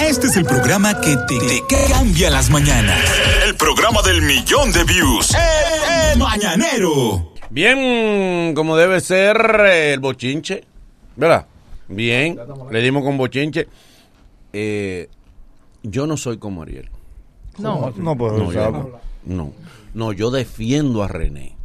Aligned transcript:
Este 0.00 0.26
es 0.26 0.36
el 0.36 0.44
programa 0.44 1.00
que 1.00 1.16
te, 1.28 1.38
te 1.38 1.62
cambia 1.92 2.30
las 2.30 2.50
mañanas. 2.50 2.98
El 3.46 3.56
programa 3.56 4.02
del 4.02 4.22
millón 4.22 4.70
de 4.72 4.84
views. 4.84 5.34
El, 5.34 6.12
el 6.12 6.18
Mañanero. 6.18 7.32
Bien, 7.50 8.54
como 8.54 8.76
debe 8.76 9.00
ser 9.00 9.36
eh, 9.66 9.92
el 9.94 10.00
bochinche, 10.00 10.64
¿verdad? 11.16 11.46
Bien, 11.88 12.38
le 12.70 12.80
dimos 12.80 13.02
con 13.04 13.16
bochinche. 13.18 13.68
Eh, 14.52 15.08
yo 15.82 16.06
no 16.06 16.16
soy 16.16 16.38
como 16.38 16.62
Ariel. 16.62 16.90
No. 17.58 17.92
No, 17.96 18.16
pues, 18.16 18.32
No, 18.32 18.52
yo 18.52 19.00
no. 19.24 19.52
No, 19.94 20.12
yo 20.12 20.30
defiendo 20.30 21.02
a 21.02 21.08
René. 21.08 21.56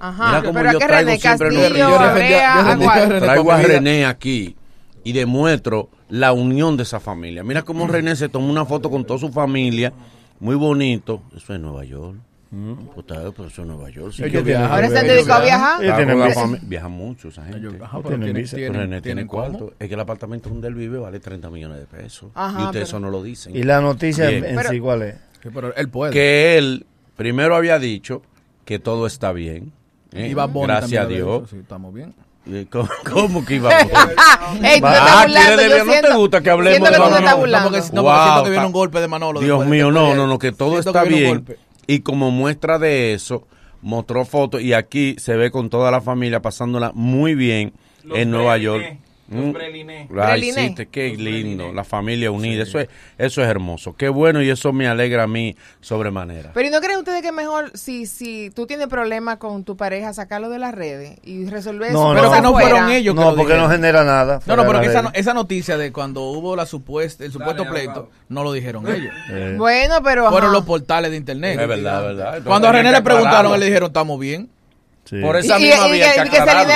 Ajá. 0.00 0.40
Mira 0.40 0.52
Pero 0.52 0.72
yo 0.72 0.76
¿a 0.78 0.80
qué 0.80 0.86
traigo 0.86 1.08
René? 1.08 1.20
siempre 1.20 1.48
Castillo. 1.48 3.20
Traigo 3.20 3.52
a. 3.52 3.62
René 3.62 4.06
aquí 4.06 4.56
y 5.04 5.12
demuestro 5.12 5.90
la 6.10 6.32
unión 6.32 6.76
de 6.76 6.82
esa 6.84 7.00
familia. 7.00 7.42
Mira 7.44 7.62
cómo 7.62 7.86
René 7.86 8.16
se 8.16 8.28
tomó 8.28 8.50
una 8.50 8.64
foto 8.64 8.90
con 8.90 9.04
toda 9.04 9.18
su 9.20 9.30
familia, 9.30 9.92
muy 10.40 10.54
bonito. 10.56 11.22
Eso 11.36 11.54
es 11.54 11.60
Nueva 11.60 11.84
York. 11.84 12.16
Pues, 12.50 13.06
está- 13.06 13.30
pues 13.32 13.52
eso 13.52 13.60
es 13.62 13.68
Nueva 13.68 13.90
York. 13.90 14.12
sí. 14.14 14.24
Ellos 14.24 14.42
tienen- 14.42 14.62
Ahora 14.64 14.88
se 14.88 14.98
han 14.98 15.06
dedicado 15.06 15.40
a 15.42 15.44
viajan. 15.44 15.60
viajar. 15.60 15.82
Ellos 15.82 15.94
Claro, 15.94 15.96
tienen 15.98 16.18
la 16.18 16.26
visa. 16.28 16.44
fami- 16.46 16.60
viaja 16.68 16.88
mucho 16.88 17.28
esa 17.28 17.42
gente. 17.44 17.58
Ellos- 17.58 17.74
ajá, 17.82 17.98
pero 18.02 18.08
tienen 18.08 18.44
tienen-. 18.46 18.50
Pero 18.50 18.72
tienen- 18.80 19.02
tienen 19.02 19.26
cuarto. 19.26 19.58
cómo. 19.58 19.70
Es 19.78 19.88
que 19.88 19.94
el 19.94 20.00
apartamento 20.00 20.48
donde 20.48 20.68
él 20.68 20.74
vive 20.74 20.98
vale 20.98 21.20
30 21.20 21.50
millones 21.50 21.78
de 21.78 21.84
pesos. 21.86 22.30
Ajá, 22.34 22.52
y 22.52 22.64
ustedes 22.64 22.72
pero- 22.72 22.84
eso 22.84 23.00
no 23.00 23.10
lo 23.10 23.22
dicen. 23.22 23.54
Y 23.54 23.62
la 23.64 23.82
noticia 23.82 24.28
Bien. 24.30 24.44
en 24.46 24.56
Pero- 24.56 24.70
sí, 24.70 24.80
¿cuál 24.80 25.02
es? 25.02 25.16
Pero 25.52 25.74
él 25.76 25.88
puede. 25.90 26.12
que 26.12 26.56
él 26.56 26.86
primero 27.16 27.54
había 27.54 27.78
dicho 27.78 28.22
que 28.64 28.78
todo 28.78 29.06
está 29.06 29.32
bien. 29.32 29.72
¿eh? 30.12 30.28
Y 30.28 30.32
Bad 30.34 30.48
Bunny 30.48 30.66
Gracias 30.68 31.04
a 31.04 31.06
Dios. 31.06 31.42
dicho, 31.42 31.46
sí, 31.54 31.58
estamos 31.60 31.92
bien. 31.92 32.14
Eh, 32.50 32.66
¿Cómo, 32.70 32.88
cómo 33.12 33.44
que 33.44 33.56
iba 33.56 33.70
a 33.70 33.80
Ey, 34.62 34.80
Ah, 34.82 35.24
estás 35.24 35.26
burlando. 35.26 35.56
¿quieres 35.56 35.68
yo 35.78 35.84
de- 35.84 36.02
no 36.02 36.08
te 36.08 36.14
gusta 36.16 36.40
que 36.40 36.50
hablemos 36.50 36.78
siento 36.78 36.90
de- 36.90 36.96
que 36.96 36.96
tú 36.96 37.02
no, 37.02 37.20
no, 37.20 37.36
porque, 37.36 37.80
no, 37.92 38.02
Wow, 38.02 38.12
porque 38.12 38.24
siento 38.24 38.44
que 38.44 38.50
viene 38.50 38.66
un 38.66 38.72
golpe 38.72 39.00
de 39.00 39.08
Manolo. 39.08 39.40
Dios 39.40 39.66
mío, 39.66 39.86
después 39.86 40.04
no, 40.08 40.14
no, 40.14 40.26
no, 40.26 40.38
que 40.38 40.52
todo 40.52 40.70
siento 40.70 40.90
está 40.90 41.02
que 41.02 41.08
bien. 41.10 41.44
Y 41.86 42.00
como 42.00 42.30
muestra 42.30 42.78
de 42.78 43.12
eso, 43.14 43.46
mostró 43.82 44.24
fotos 44.24 44.62
y 44.62 44.72
aquí 44.72 45.14
se 45.18 45.36
ve 45.36 45.50
con 45.50 45.68
toda 45.70 45.90
la 45.90 46.00
familia 46.00 46.40
pasándola 46.40 46.92
muy 46.94 47.34
bien 47.34 47.72
en 48.14 48.30
Nueva 48.30 48.56
York. 48.56 48.98
Mm. 49.30 49.38
Ay, 49.38 49.52
Breliné. 50.06 50.68
sí, 50.68 50.74
te- 50.74 50.86
qué 50.86 51.10
lindo, 51.16 51.70
la 51.72 51.84
familia 51.84 52.30
unida, 52.30 52.62
eso 52.62 52.78
es, 52.80 52.88
eso 53.18 53.42
es 53.42 53.48
hermoso, 53.48 53.94
qué 53.94 54.08
bueno 54.08 54.42
y 54.42 54.48
eso 54.48 54.72
me 54.72 54.88
alegra 54.88 55.24
a 55.24 55.26
mí 55.26 55.54
sobremanera. 55.80 56.52
Pero 56.54 56.68
¿y 56.68 56.70
no 56.70 56.80
creen 56.80 56.98
ustedes 56.98 57.20
que 57.22 57.30
mejor 57.32 57.70
si, 57.76 58.06
si 58.06 58.50
tú 58.50 58.66
tienes 58.66 58.86
problemas 58.88 59.36
con 59.36 59.64
tu 59.64 59.76
pareja, 59.76 60.12
sacarlo 60.14 60.48
de 60.48 60.58
las 60.58 60.74
redes 60.74 61.18
y 61.22 61.44
resolver 61.46 61.92
No, 61.92 62.12
eso? 62.12 62.14
Pero 62.14 62.28
no. 62.30 62.34
que 62.36 62.40
no 62.42 62.48
afuera? 62.48 62.68
fueron 62.70 62.90
ellos 62.90 63.14
No, 63.14 63.34
porque 63.36 63.54
no 63.54 63.68
genera 63.68 64.02
nada. 64.04 64.40
No, 64.46 64.56
no, 64.56 64.66
pero 64.66 64.80
que 64.80 64.86
esa, 64.86 65.10
esa 65.12 65.34
noticia 65.34 65.76
de 65.76 65.92
cuando 65.92 66.22
hubo 66.22 66.56
la 66.56 66.64
supuesta, 66.66 67.24
el 67.24 67.32
supuesto 67.32 67.64
pleito, 67.68 68.10
no 68.28 68.42
lo 68.44 68.52
dijeron 68.52 68.86
ellos. 68.88 69.12
Eh, 69.30 69.54
Bueno, 69.58 69.96
pero... 70.02 70.30
Fueron 70.30 70.50
ajá. 70.50 70.56
los 70.58 70.64
portales 70.64 71.10
de 71.10 71.16
internet. 71.18 71.58
Es 71.60 71.68
verdad, 71.68 72.00
es 72.10 72.16
verdad. 72.16 72.42
Cuando 72.44 72.68
a 72.68 72.72
René 72.72 72.92
le 72.92 73.02
preguntaron, 73.02 73.52
él 73.54 73.60
le 73.60 73.66
dijeron, 73.66 73.88
estamos 73.88 74.18
bien. 74.18 74.48
Sí. 75.08 75.20
Por 75.20 75.36
esa 75.36 75.58
y- 75.58 75.62
misma 75.64 75.88
y 75.88 75.92
vía 75.92 76.08
que, 76.24 76.30
que 76.30 76.38
aclararlo. 76.38 76.68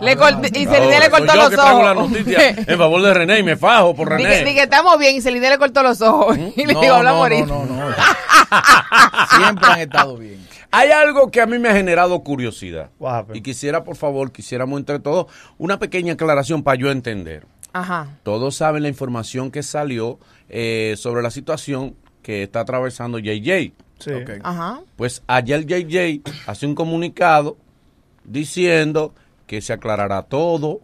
le, 0.00 0.06
le 0.06 0.18
cort- 0.18 0.46
y 0.56 0.66
Celine 0.66 0.94
No, 0.94 1.00
le 1.00 1.10
cortó 1.10 1.34
los 1.34 1.52
la 1.52 1.72
ojos. 1.92 2.10
noticia 2.10 2.48
en 2.66 2.78
favor 2.78 3.02
de 3.02 3.14
René 3.14 3.38
y 3.38 3.42
me 3.42 3.56
fajo 3.56 3.94
por 3.94 4.16
Dije 4.16 4.28
René. 4.30 4.44
di 4.50 4.54
que 4.54 4.62
estamos 4.64 4.98
bien 4.98 5.16
y 5.16 5.20
Celine 5.20 5.50
le 5.50 5.58
cortó 5.58 5.82
los 5.82 6.00
ojos. 6.02 6.36
Y 6.56 6.66
le 6.66 6.74
No, 6.74 6.80
digo, 6.80 6.94
habla 6.94 7.10
no, 7.12 7.16
morir. 7.18 7.46
no, 7.46 7.64
no, 7.64 7.90
no. 7.90 7.94
Siempre 9.36 9.66
han 9.70 9.80
estado 9.80 10.16
bien. 10.16 10.46
Hay 10.70 10.90
algo 10.90 11.30
que 11.30 11.40
a 11.40 11.46
mí 11.46 11.58
me 11.58 11.68
ha 11.68 11.72
generado 11.74 12.20
curiosidad. 12.22 12.90
Y 13.32 13.42
quisiera, 13.42 13.84
por 13.84 13.96
favor, 13.96 14.32
quisiéramos 14.32 14.78
entre 14.78 14.98
todos 14.98 15.26
una 15.58 15.78
pequeña 15.78 16.14
aclaración 16.14 16.62
para 16.62 16.76
yo 16.76 16.90
entender. 16.90 17.46
Ajá. 17.72 18.08
Todos 18.22 18.56
saben 18.56 18.82
la 18.82 18.88
información 18.88 19.50
que 19.50 19.62
salió 19.62 20.18
eh, 20.48 20.94
sobre 20.96 21.22
la 21.22 21.30
situación 21.30 21.94
que 22.22 22.42
está 22.44 22.60
atravesando 22.60 23.18
JJ. 23.18 23.72
Sí. 23.98 24.12
Ok. 24.12 24.30
Ajá. 24.42 24.80
Pues 24.96 25.22
ayer 25.26 25.64
JJ 25.66 26.22
hace 26.46 26.66
un 26.66 26.74
comunicado 26.74 27.56
diciendo 28.24 29.14
que 29.46 29.60
se 29.60 29.72
aclarará 29.72 30.22
todo, 30.22 30.80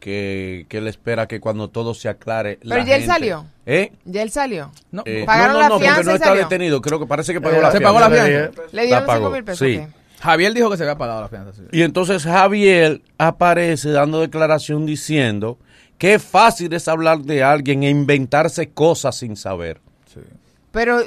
que, 0.00 0.66
que 0.68 0.78
él 0.78 0.86
espera 0.88 1.28
que 1.28 1.40
cuando 1.40 1.68
todo 1.68 1.94
se 1.94 2.08
aclare. 2.08 2.58
la 2.62 2.76
Pero 2.76 2.86
ya 2.88 2.96
él 2.96 3.04
salió. 3.06 3.46
¿Eh? 3.66 3.92
Ya 4.04 4.22
él 4.22 4.30
salió. 4.30 4.72
No, 4.90 5.02
Eh, 5.06 5.24
¿Pagaron 5.26 5.52
no, 5.54 5.58
no, 5.58 5.62
la 5.62 5.68
porque 5.68 5.84
fianza 5.84 6.02
no 6.04 6.12
está 6.14 6.26
salió? 6.28 6.42
detenido. 6.44 6.80
Creo 6.80 6.98
que 6.98 7.06
parece 7.06 7.32
que 7.32 7.40
pagó 7.40 7.56
Eh, 7.56 7.60
la 7.60 7.70
¿se 7.70 7.78
fianza. 7.78 7.86
pagó 7.98 8.00
la 8.00 8.08
le 8.08 8.14
fianza? 8.50 8.62
Le 8.72 8.82
dieron 8.86 9.00
La 9.02 9.06
pagó, 9.06 9.24
5 9.26 9.30
mil 9.34 9.44
pesos. 9.44 9.66
sí. 9.68 9.80
Javier 10.20 10.52
dijo 10.52 10.68
que 10.70 10.76
se 10.76 10.82
había 10.82 10.98
pagado 10.98 11.22
la 11.22 11.28
fianza. 11.28 11.52
sí. 11.54 11.62
Y 11.72 11.82
entonces 11.82 12.24
Javier 12.24 13.00
aparece 13.18 13.90
dando 13.90 14.20
declaración 14.20 14.84
diciendo 14.86 15.58
que 15.98 16.14
es 16.14 16.22
fácil 16.22 16.72
es 16.74 16.88
hablar 16.88 17.20
de 17.20 17.42
alguien 17.42 17.82
e 17.84 17.90
inventarse 17.90 18.70
cosas 18.70 19.16
sin 19.16 19.36
saber. 19.36 19.80
Pero 20.72 21.00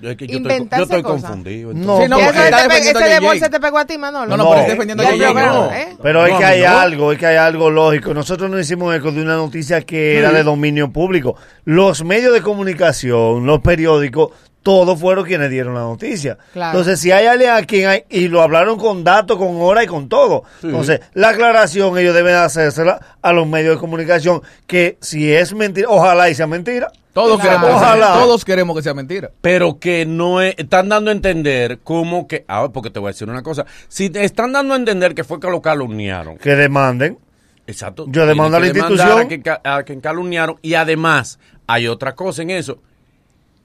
Yo, 0.00 0.10
estoy, 0.10 0.28
Inventarse 0.30 0.78
yo 0.78 0.84
estoy 0.84 1.02
cosas. 1.02 1.22
confundido. 1.30 1.72
No, 1.74 2.00
Sí, 2.00 2.08
no, 2.08 2.20
¿Y 2.20 2.24
porque 2.24 2.38
ese, 2.38 2.48
está 2.48 2.68
te 2.68 2.78
ese 2.78 3.04
a 3.04 3.08
de 3.08 3.20
bolsa 3.26 3.48
te 3.50 3.60
pegó 3.60 3.78
a 3.78 3.84
ti, 3.84 3.98
Manolo? 3.98 4.26
No, 4.26 4.36
no, 4.36 4.44
No. 4.44 4.50
pero 4.50 4.62
defendiendo 4.68 5.02
a 5.06 5.10
no. 5.10 5.32
bueno, 5.32 5.70
¿eh? 5.72 5.96
Pero 6.02 6.26
es 6.26 6.32
No, 6.32 6.38
que 6.38 6.44
a 6.44 6.48
hay 6.48 6.60
no. 6.62 6.78
algo, 6.78 7.12
es 7.12 7.18
que 7.18 7.26
hay 7.26 7.36
algo 7.36 7.70
lógico. 7.70 8.14
Nosotros 8.14 8.50
no 8.50 8.58
hicimos 8.58 8.94
eco 8.94 9.10
de 9.12 9.22
una 9.22 9.36
noticia 9.36 9.80
que 9.82 10.18
era 10.18 10.30
de 10.32 10.42
dominio 10.42 10.92
público. 10.92 11.36
Los 11.64 12.04
medios 12.04 12.32
de 12.32 12.42
comunicación, 12.42 13.44
los 13.46 13.60
periódicos, 13.60 14.30
todos 14.62 15.00
fueron 15.00 15.24
quienes 15.24 15.50
dieron 15.50 15.74
la 15.74 15.80
noticia. 15.80 16.36
Claro. 16.52 16.78
Entonces, 16.78 17.00
si 17.00 17.10
hay 17.10 17.26
alguien 17.26 17.50
a 17.50 17.62
quien 17.62 17.88
hay, 17.88 18.04
y 18.10 18.28
lo 18.28 18.42
hablaron 18.42 18.76
con 18.78 19.02
datos, 19.02 19.38
con 19.38 19.56
hora 19.62 19.82
y 19.82 19.86
con 19.86 20.08
todo. 20.08 20.42
Entonces, 20.62 21.00
la 21.14 21.30
aclaración 21.30 21.96
ellos 21.96 22.14
deben 22.14 22.34
hacérsela 22.34 23.00
a 23.22 23.32
los 23.32 23.46
medios 23.46 23.76
de 23.76 23.80
comunicación, 23.80 24.42
que 24.66 24.98
si 25.00 25.32
es 25.32 25.54
mentira, 25.54 25.88
ojalá 25.88 26.28
y 26.28 26.34
sea 26.34 26.46
mentira. 26.46 26.90
Todos, 27.18 27.40
Claro. 27.40 27.60
queremos, 27.60 27.80
que 27.80 27.86
Ojalá. 27.86 28.12
todos 28.14 28.44
queremos 28.44 28.76
que 28.76 28.82
sea 28.82 28.94
mentira. 28.94 29.30
Pero 29.40 29.78
que 29.80 30.06
no 30.06 30.40
es- 30.40 30.54
están 30.58 30.88
dando 30.88 31.10
a 31.10 31.14
entender 31.14 31.80
como 31.80 32.28
que, 32.28 32.44
ah, 32.48 32.68
porque 32.72 32.90
te 32.90 33.00
voy 33.00 33.08
a 33.08 33.12
decir 33.12 33.28
una 33.28 33.42
cosa, 33.42 33.66
si 33.88 34.08
te 34.10 34.22
están 34.24 34.52
dando 34.52 34.74
a 34.74 34.76
entender 34.76 35.14
que 35.14 35.24
fue 35.24 35.40
que 35.40 35.48
lo 35.50 35.60
calumniaron, 35.60 36.38
Que 36.38 36.54
demanden. 36.54 37.18
exacto. 37.66 38.04
Yo 38.08 38.24
demando 38.26 38.56
a 38.56 38.60
la 38.60 38.66
que 38.70 38.78
institución. 38.78 39.20
A 39.20 39.26
quien, 39.28 39.42
ca- 39.42 39.60
a 39.64 39.82
quien 39.82 40.00
calumniaron 40.00 40.58
y 40.62 40.74
además 40.74 41.38
hay 41.66 41.88
otra 41.88 42.14
cosa 42.14 42.42
en 42.42 42.50
eso. 42.50 42.80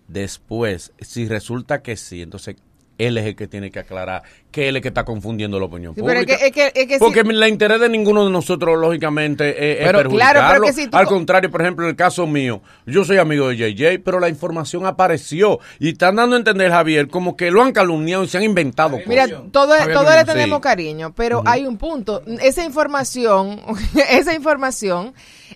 Después, 0.08 0.91
si 1.00 1.28
resulta 1.28 1.81
que 1.81 1.96
sí, 1.96 2.22
entonces 2.22 2.56
él 2.98 3.18
es 3.18 3.26
el 3.26 3.36
que 3.36 3.48
tiene 3.48 3.72
que 3.72 3.80
aclarar 3.80 4.24
que 4.52 4.70
él 4.70 4.76
es 4.76 4.80
el 4.80 4.81
que 4.84 4.88
está 4.90 5.04
confundiendo 5.04 5.59
la 5.59 5.66
opinión 5.66 5.96
Sí, 5.96 6.02
pero 6.06 6.20
es 6.20 6.26
pública. 6.28 6.38
que, 6.38 6.46
es 6.46 6.52
que, 6.52 6.81
es 6.81 6.88
que 6.88 7.00
Porque 7.00 7.22
si- 7.24 7.30
el 7.30 7.48
interés 7.48 7.80
de 7.80 7.90
ninguno 7.90 8.24
de 8.24 8.30
nosotros, 8.30 8.78
lógicamente, 8.80 9.50
es, 9.50 9.80
es 9.80 9.86
Pero, 9.88 9.98
perjudicarlo. 10.00 10.40
claro, 10.42 10.54
pero 10.54 10.66
que 10.68 10.74
si 10.74 10.88
tú- 10.88 10.96
Al 10.98 11.08
contrario, 11.08 11.50
por 11.50 11.62
ejemplo, 11.62 11.86
en 11.86 11.90
el 11.90 11.96
caso 11.96 12.28
mío, 12.28 12.62
yo 12.86 13.03
soy 13.03 13.18
amigo 13.18 13.48
de 13.50 13.56
JJ, 13.58 14.00
pero 14.03 14.20
la 14.20 14.30
información 14.30 14.86
apareció 14.86 15.59
y 15.80 15.90
están 15.90 16.18
dando 16.18 16.36
a 16.36 16.40
entender, 16.40 16.70
Javier, 16.72 17.08
como 17.08 17.36
que 17.36 17.50
lo 17.50 17.64
han 17.64 17.72
calumniado 17.72 18.24
y 18.24 18.28
se 18.28 18.38
han 18.38 18.44
inventado 18.44 18.92
cosas. 18.92 19.08
Mira, 19.08 19.28
todo, 19.52 19.74
Javier 19.76 19.98
todo 19.98 20.16
le 20.16 20.24
tenemos 20.26 20.58
sí. 20.59 20.62
cariño, 20.62 21.14
pero 21.16 21.42
hay 21.46 21.66
un 21.66 21.78
punto. 21.80 22.22
Esa 22.42 22.64
información, 22.64 23.59
esa 24.12 24.36
información, 24.36 25.16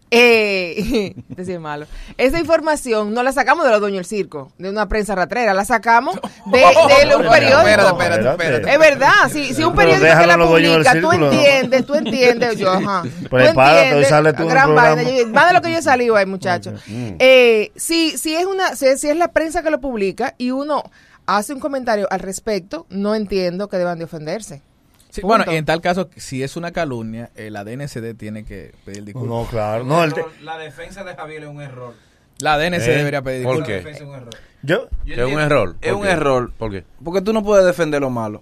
eh, 0.09 1.14
decir 1.30 1.59
malo, 1.59 1.86
esa 2.18 2.40
información 2.40 3.14
no 3.14 3.22
la 3.24 3.31
sacamos 3.31 3.66
de 3.66 3.72
los 3.72 3.80
dueños 3.81 3.97
del 4.09 4.18
circo, 4.18 4.52
de 4.58 4.70
una 4.70 4.88
prensa 4.88 5.16
ratrera, 5.16 5.53
la 5.53 5.66
sacamos 5.66 6.20
de, 6.47 6.59
de 7.08 7.16
un 7.16 7.26
periódico. 7.40 7.68
Espérate, 7.68 7.90
espérate, 7.90 8.30
Espérate. 8.30 8.56
espérate. 8.56 8.74
Es 8.74 8.80
verdad, 8.80 9.31
si, 9.31 9.53
si 9.53 9.64
un 9.64 9.75
periódico 9.75 10.03
que 10.03 10.09
déjalo 10.09 10.28
la 10.28 10.34
a 10.34 10.38
los 10.38 10.50
dueños 10.50 10.84
del 10.84 11.02
publica, 11.02 11.02
tú 11.02 11.12
entiendes, 11.12 11.86
tú 11.86 11.96
entiendes, 11.96 12.58
yo, 12.58 12.72
ajá. 12.72 13.03
hoy 13.96 14.06
sale 14.06 14.34
tú 14.34 14.48
gran 14.48 14.75
vaina, 14.75 15.03
más 15.30 15.47
de 15.47 15.53
lo 15.53 15.62
que 15.62 15.72
yo 15.72 15.78
he 15.78 15.81
salido 15.81 16.16
ahí, 16.16 16.26
muchachos. 16.26 16.81
Eh, 16.88 17.72
si, 17.76 18.18
si 18.18 18.36
es 18.36 18.46
una, 18.46 18.76
si, 18.76 18.97
si 18.97 19.09
es 19.09 19.18
la 19.18 19.30
prensa 19.30 19.64
que 19.64 19.70
lo 19.70 19.80
publica 19.80 20.36
y 20.38 20.52
uno 20.52 20.84
hace 21.26 21.53
un 21.53 21.59
comentario 21.59 22.08
al 22.09 22.20
respecto, 22.20 22.86
no 22.90 23.16
entiendo 23.16 23.68
que 23.68 23.78
deban 23.78 24.00
de 24.00 24.06
ofenderse. 24.06 24.62
Sí, 25.09 25.22
bueno, 25.22 25.46
en 25.47 25.66
tal 25.66 25.81
caso, 25.81 26.09
si 26.16 26.44
es 26.44 26.58
una 26.58 26.72
calumnia, 26.72 27.31
eh, 27.36 27.50
la 27.50 27.64
DNCD 27.64 28.16
tiene 28.18 28.46
que 28.46 28.74
pedir 28.86 29.06
disculpas. 29.06 29.30
No, 29.30 29.46
claro. 29.46 29.84
No, 29.84 30.03
el 30.03 30.14
La 30.44 30.58
defensa 30.58 31.03
de 31.03 31.16
Javier 31.16 31.44
es 31.44 31.50
un 31.50 31.62
error. 31.62 31.94
La 32.40 32.58
DNCD 32.58 32.88
¿Eh? 32.90 32.97
debería 32.97 33.22
pedir 33.22 33.44
¿Por 33.44 33.64
qué? 33.64 33.78
Es 33.78 34.02
un 34.02 34.14
error. 34.14 34.29
yo, 34.61 34.88
Es 35.06 35.17
un 35.26 35.40
error. 35.40 35.76
Es 35.82 35.91
¿Por 35.91 36.02
un 36.02 36.08
error. 36.08 36.52
¿Por 36.58 36.72
qué? 36.72 36.84
Porque 37.03 37.22
tú 37.22 37.34
no 37.34 37.44
puedes 37.44 37.66
defender 37.66 38.02
lo 38.02 38.09
malo. 38.09 38.41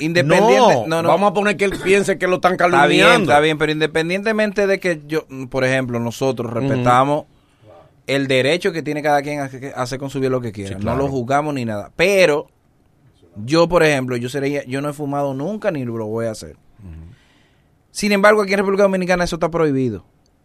Independiente. 0.00 0.56
No, 0.56 0.86
No, 0.88 1.02
no. 1.02 1.08
vamos 1.08 1.30
a 1.30 1.34
poner 1.34 1.56
que 1.56 1.64
él 1.64 1.74
piense 1.82 2.18
que 2.18 2.26
lo 2.26 2.36
están 2.36 2.52
Está 2.52 2.66
bien, 2.66 2.80
calumniando. 2.80 3.30
está 3.32 3.40
bien, 3.40 3.58
pero 3.58 3.70
independientemente 3.70 4.66
de 4.66 4.80
que 4.80 5.02
yo, 5.06 5.24
por 5.50 5.64
ejemplo, 5.64 6.00
nosotros 6.00 6.52
respetamos 6.52 7.26
el 8.08 8.26
derecho 8.26 8.72
que 8.72 8.82
tiene 8.82 9.02
cada 9.02 9.22
quien 9.22 9.40
a 9.40 9.50
hacer 9.76 9.98
con 9.98 10.10
su 10.10 10.18
vida 10.18 10.30
lo 10.30 10.40
que 10.40 10.50
quiera. 10.52 10.70
Sí, 10.76 10.82
claro. 10.82 10.96
No 10.98 11.04
lo 11.04 11.08
juzgamos 11.10 11.54
ni 11.54 11.64
nada. 11.64 11.90
Pero 11.94 12.48
yo, 13.36 13.68
por 13.68 13.84
ejemplo, 13.84 14.16
yo 14.16 14.28
sería, 14.28 14.64
yo 14.64 14.80
no 14.80 14.88
he 14.88 14.92
fumado 14.92 15.32
nunca 15.32 15.70
ni 15.70 15.84
lo 15.84 16.06
voy 16.06 16.26
a 16.26 16.32
hacer. 16.32 16.56
Sin 17.92 18.10
embargo, 18.10 18.42
aquí 18.42 18.52
en 18.52 18.58
República 18.58 18.82
Dominicana 18.82 19.22
eso 19.22 19.36
está 19.36 19.48
prohibido. 19.50 20.04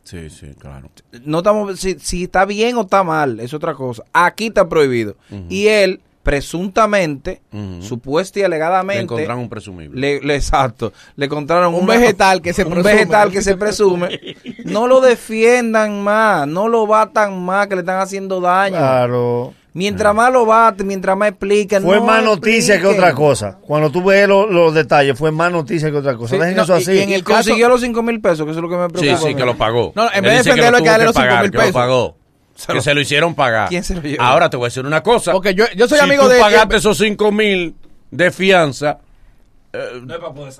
Sí, 0.09 0.29
sí, 0.29 0.47
claro. 0.57 0.89
No 1.23 1.39
estamos, 1.39 1.79
si, 1.79 1.99
si 1.99 2.23
está 2.23 2.45
bien 2.45 2.77
o 2.77 2.81
está 2.81 3.03
mal, 3.03 3.39
es 3.39 3.53
otra 3.53 3.73
cosa. 3.75 4.03
Aquí 4.13 4.47
está 4.47 4.67
prohibido. 4.67 5.15
Y 5.49 5.67
él 5.67 6.01
presuntamente, 6.23 7.41
Ujú. 7.53 7.81
supuesta 7.81 8.39
y 8.39 8.41
Le 8.41 8.45
alegadamente, 8.47 9.03
encontraron 9.03 9.39
un 9.43 9.49
presumible. 9.49 9.99
le, 9.99 10.19
le- 10.25 10.35
exacto, 10.35 10.91
le 11.15 11.25
encontraron 11.25 11.73
Un 11.73 11.85
vegetal 11.85 12.41
que 12.41 12.53
se 12.53 12.63
un 12.65 12.71
presume. 12.73 12.93
vegetal 12.93 13.31
que 13.31 13.41
se 13.41 13.55
presume. 13.57 14.19
No 14.65 14.87
lo 14.87 14.99
defiendan 15.01 16.03
más, 16.03 16.47
no 16.47 16.67
lo 16.67 16.85
batan 16.87 17.39
más, 17.43 17.67
que 17.67 17.75
le 17.75 17.81
están 17.81 17.99
haciendo 18.01 18.41
daño. 18.41 18.77
Claro. 18.77 19.53
Mientras 19.73 20.15
más 20.15 20.31
lo 20.33 20.45
baten, 20.47 20.87
mientras 20.87 21.15
más 21.15 21.29
expliquen. 21.29 21.83
Fue 21.83 21.97
no 21.97 22.03
más 22.05 22.23
noticia 22.23 22.79
que 22.81 22.87
otra 22.87 23.13
cosa. 23.13 23.57
Cuando 23.61 23.91
tú 23.91 24.03
ves 24.03 24.27
lo- 24.27 24.47
los 24.49 24.73
detalles, 24.73 25.17
fue 25.17 25.31
más 25.31 25.51
noticia 25.51 25.91
que 25.91 25.97
otra 25.97 26.15
cosa. 26.15 26.35
Sí, 26.35 26.41
Dejen 26.41 26.55
no, 26.57 26.63
eso 26.63 26.73
así. 26.73 26.91
y 26.93 26.99
en 26.99 27.11
el 27.11 27.23
caso- 27.23 27.35
Consiguió 27.49 27.69
los 27.69 27.81
5 27.81 28.01
mil 28.01 28.19
pesos, 28.19 28.45
que 28.45 28.51
eso 28.51 28.59
es 28.59 28.63
lo 28.63 28.69
que 28.69 28.75
me 28.77 28.85
Sí, 28.87 28.93
preocupa. 29.05 29.27
sí, 29.29 29.35
que 29.35 29.45
lo 29.45 29.55
pagó. 29.57 29.93
No, 29.95 30.07
en 30.11 30.15
Él 30.15 30.21
vez 30.23 30.23
de 30.23 30.37
que 30.43 30.49
defenderlo, 30.49 30.77
que 30.79 30.83
tuvo 30.83 30.91
darle 30.91 31.05
los 31.05 31.13
pagar, 31.15 31.31
5.000 31.43 31.51
que 31.51 31.57
lo 31.57 31.61
pesos. 31.63 31.73
pagó. 31.75 32.17
Se 32.55 32.67
que 32.67 32.73
lo- 32.73 32.81
se 32.81 32.93
lo 32.95 33.01
hicieron 33.01 33.35
pagar. 33.35 33.69
¿Quién 33.69 33.83
se 33.83 33.93
lo 33.95 34.01
llevó? 34.01 34.23
Ahora 34.23 34.49
te 34.49 34.57
voy 34.57 34.65
a 34.65 34.69
decir 34.69 34.85
una 34.85 35.01
cosa. 35.01 35.31
Porque 35.33 35.53
yo, 35.53 35.65
yo 35.75 35.87
soy 35.87 35.99
si 35.99 36.03
amigo 36.03 36.23
tú 36.23 36.29
de... 36.29 36.39
pagaste 36.39 36.75
esos 36.77 36.97
5 36.97 37.31
mil 37.31 37.75
de 38.11 38.31
fianza, 38.31 38.97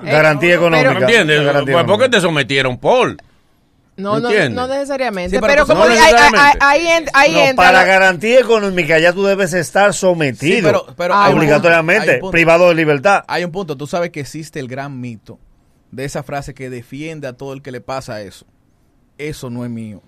Garantía 0.04 0.52
Eh, 0.52 0.56
económica. 0.56 0.88
pero- 0.90 1.00
¿me 1.00 1.06
entiendes? 1.06 1.44
Garantía 1.44 1.74
Pues 1.74 1.86
porque 1.86 1.94
económica. 2.06 2.10
te 2.12 2.22
sometieron, 2.22 2.78
Paul. 2.78 3.18
No, 4.00 4.20
no, 4.20 4.30
no 4.50 4.68
necesariamente. 4.68 5.36
Sí, 5.36 5.42
pero 5.42 5.48
pero 5.54 5.66
tú- 5.66 5.74
como 5.74 5.86
no 5.86 5.92
ahí, 5.92 7.32
No, 7.34 7.40
entra. 7.40 7.56
para 7.56 7.84
garantía 7.86 8.40
económica 8.40 8.98
ya 9.00 9.14
tú 9.14 9.26
debes 9.26 9.54
estar 9.54 9.94
sometido. 9.94 10.56
Sí, 10.56 10.62
pero- 10.64 10.86
Ah, 11.14 11.30
obligatoriamente, 11.30 12.18
punto. 12.20 12.32
privado 12.32 12.70
de 12.70 12.76
libertad. 12.76 13.24
Hay 13.28 13.44
un 13.44 13.52
punto, 13.52 13.76
tú 13.78 13.86
sabes 13.88 14.10
que 14.12 14.20
existe 14.22 14.60
el 14.60 14.68
gran 14.68 15.00
mito 15.00 15.40
de 15.92 16.06
esa 16.06 16.24
frase 16.24 16.54
que 16.54 16.70
defiende 16.70 17.28
a 17.28 17.34
todo 17.34 17.54
el 17.54 17.62
que 17.62 17.72
le 17.72 17.82
pasa 17.82 18.22
eso. 18.22 18.46
Eso 19.18 19.50
no 19.50 19.66
es 19.66 19.72
mío. 19.72 20.02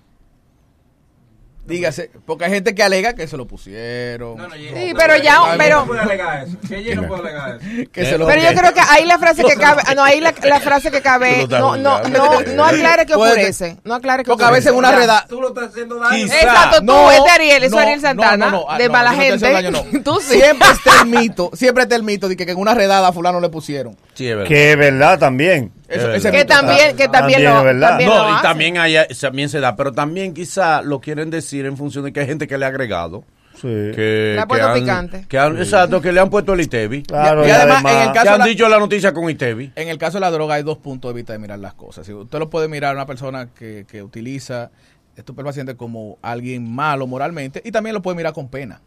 Dígase, 1.66 2.10
porque 2.26 2.46
hay 2.46 2.52
gente 2.52 2.74
que 2.74 2.82
alega 2.82 3.14
que 3.14 3.28
se 3.28 3.38
lo 3.38 3.46
pusieron. 3.46 4.36
Sí, 4.74 4.94
pero 4.98 5.16
ya, 5.18 5.38
pero, 5.58 5.88
que 7.92 8.06
se 8.06 8.18
lo 8.18 8.28
pero 8.28 8.42
yo 8.42 8.60
creo 8.60 8.74
que 8.74 8.82
ahí 8.90 9.06
la 9.06 9.20
frase 9.20 9.44
que 9.44 9.56
cabe, 9.58 9.82
ah, 9.86 9.94
no, 9.94 10.04
ahí 10.04 10.20
la, 10.20 10.34
la 10.44 10.60
frase 10.60 10.90
que 10.90 11.02
cabe, 11.02 11.48
no, 11.48 11.78
no, 11.78 12.02
no, 12.04 12.42
no 12.42 12.66
aclare 12.66 13.06
que 13.06 13.14
Puede- 13.14 13.34
oscurece, 13.34 13.78
no 13.84 13.96
aclare 13.96 14.24
que 14.24 14.30
Porque 14.30 14.44
a 14.44 14.52
veces 14.52 14.72
en 14.72 14.78
una 14.78 14.92
redada... 14.92 15.26
Tú 15.30 15.40
lo 15.40 15.50
estás 15.50 15.70
haciendo 15.70 16.00
daño. 16.00 16.26
Exacto, 16.26 16.80
tú, 16.80 16.86
No, 16.86 17.12
este 17.12 17.30
Ariel, 17.30 17.64
eso 17.64 17.76
no, 17.76 17.82
Ariel 17.82 18.02
Santana, 18.02 18.38
no, 18.38 18.52
no, 18.52 18.66
no, 18.72 18.78
de 18.78 18.88
no, 18.88 18.92
mala 18.92 19.12
no 19.12 19.18
gente. 19.18 19.72
no. 19.72 19.84
Tú 20.04 20.20
sí. 20.20 20.40
Siempre 20.40 20.68
está 20.70 21.02
el 21.02 21.08
mito, 21.08 21.52
siempre 21.54 21.84
está 21.84 21.96
el 21.96 22.04
mito 22.04 22.28
de 22.28 22.36
que, 22.36 22.46
que 22.46 22.54
en 22.54 22.58
una 22.58 22.74
redada 22.74 23.10
a 23.10 23.14
fulano 23.14 23.40
le 23.40 23.50
pusieron. 23.50 23.96
Sí, 24.14 24.28
es 24.28 24.36
verdad. 24.36 24.50
Que 24.50 24.72
es 24.72 24.78
verdad 24.78 25.20
también. 25.20 25.72
Eso- 25.92 26.12
ese 26.14 26.32
Que 26.32 26.46
también, 26.46 26.96
que 26.96 27.08
también 27.08 27.44
También 27.44 27.44
lo, 27.44 27.58
es 27.60 27.64
verdad. 27.66 27.90
también 27.90 28.10
lo 28.10 28.16
No, 28.24 28.30
y 28.30 28.34
hace. 28.34 28.44
también, 28.44 28.78
hay, 28.78 28.96
también 29.20 29.50
se 29.50 29.60
da, 29.60 29.76
pero 29.76 29.92
también 29.92 30.34
quizá 30.34 30.82
lo 30.82 31.00
quieren 31.02 31.30
decir 31.30 31.66
en 31.66 31.78
función 31.78 32.06
de 32.06 32.14
que 32.14 32.20
hay 32.22 32.28
gente 32.28 32.48
que 32.48 32.58
le 32.58 32.66
ha 32.66 32.70
agregado. 32.70 33.24
Sí. 33.56 33.68
Que, 33.68 34.32
Le 34.36 34.40
ha 34.40 34.44
que 34.44 34.48
puesto 34.48 34.68
han- 34.70 34.74
picante. 34.74 35.26
que 35.28 35.38
han- 35.38 35.58
exacto, 35.58 36.02
que 36.02 36.12
le 36.12 36.20
han 36.20 36.30
puesto 36.32 36.54
el 36.54 36.62
ITEVI. 36.62 37.04
Claro, 37.04 37.46
Y 37.46 37.50
y, 37.50 37.52
además, 37.52 37.76
además, 37.84 37.94
en 37.94 38.08
el 38.08 38.14
caso 38.14 38.26
de 38.26 38.30
han 38.34 38.40
la- 38.40 38.46
dicho 38.46 38.70
la 38.70 38.80
noticia 38.80 39.14
con 39.14 39.30
ITEVI. 39.30 39.74
En 39.76 39.88
el 39.90 39.98
caso 40.00 40.18
de 40.18 40.22
la 40.22 40.32
droga 40.32 40.56
hay 40.56 40.64
dos 40.64 40.78
puntos 40.80 41.12
de 41.12 41.16
vista 41.16 41.34
de 41.34 41.40
mirar 41.40 41.60
las 41.60 41.76
cosas. 41.76 42.06
Si 42.08 42.12
usted 42.14 42.40
lo 42.40 42.50
puede 42.50 42.68
mirar 42.68 42.92
a 42.92 42.94
una 42.96 43.06
persona 43.06 43.50
que, 43.54 43.86
que 43.88 44.02
utiliza 44.02 44.72
estupefacientes 45.16 45.76
como 45.76 46.18
alguien 46.24 46.74
malo 46.74 47.06
moralmente 47.06 47.62
y 47.64 47.72
también 47.72 47.94
lo 47.94 48.02
puede 48.02 48.18
mirar 48.18 48.34
con 48.34 48.48
pena. 48.48 48.82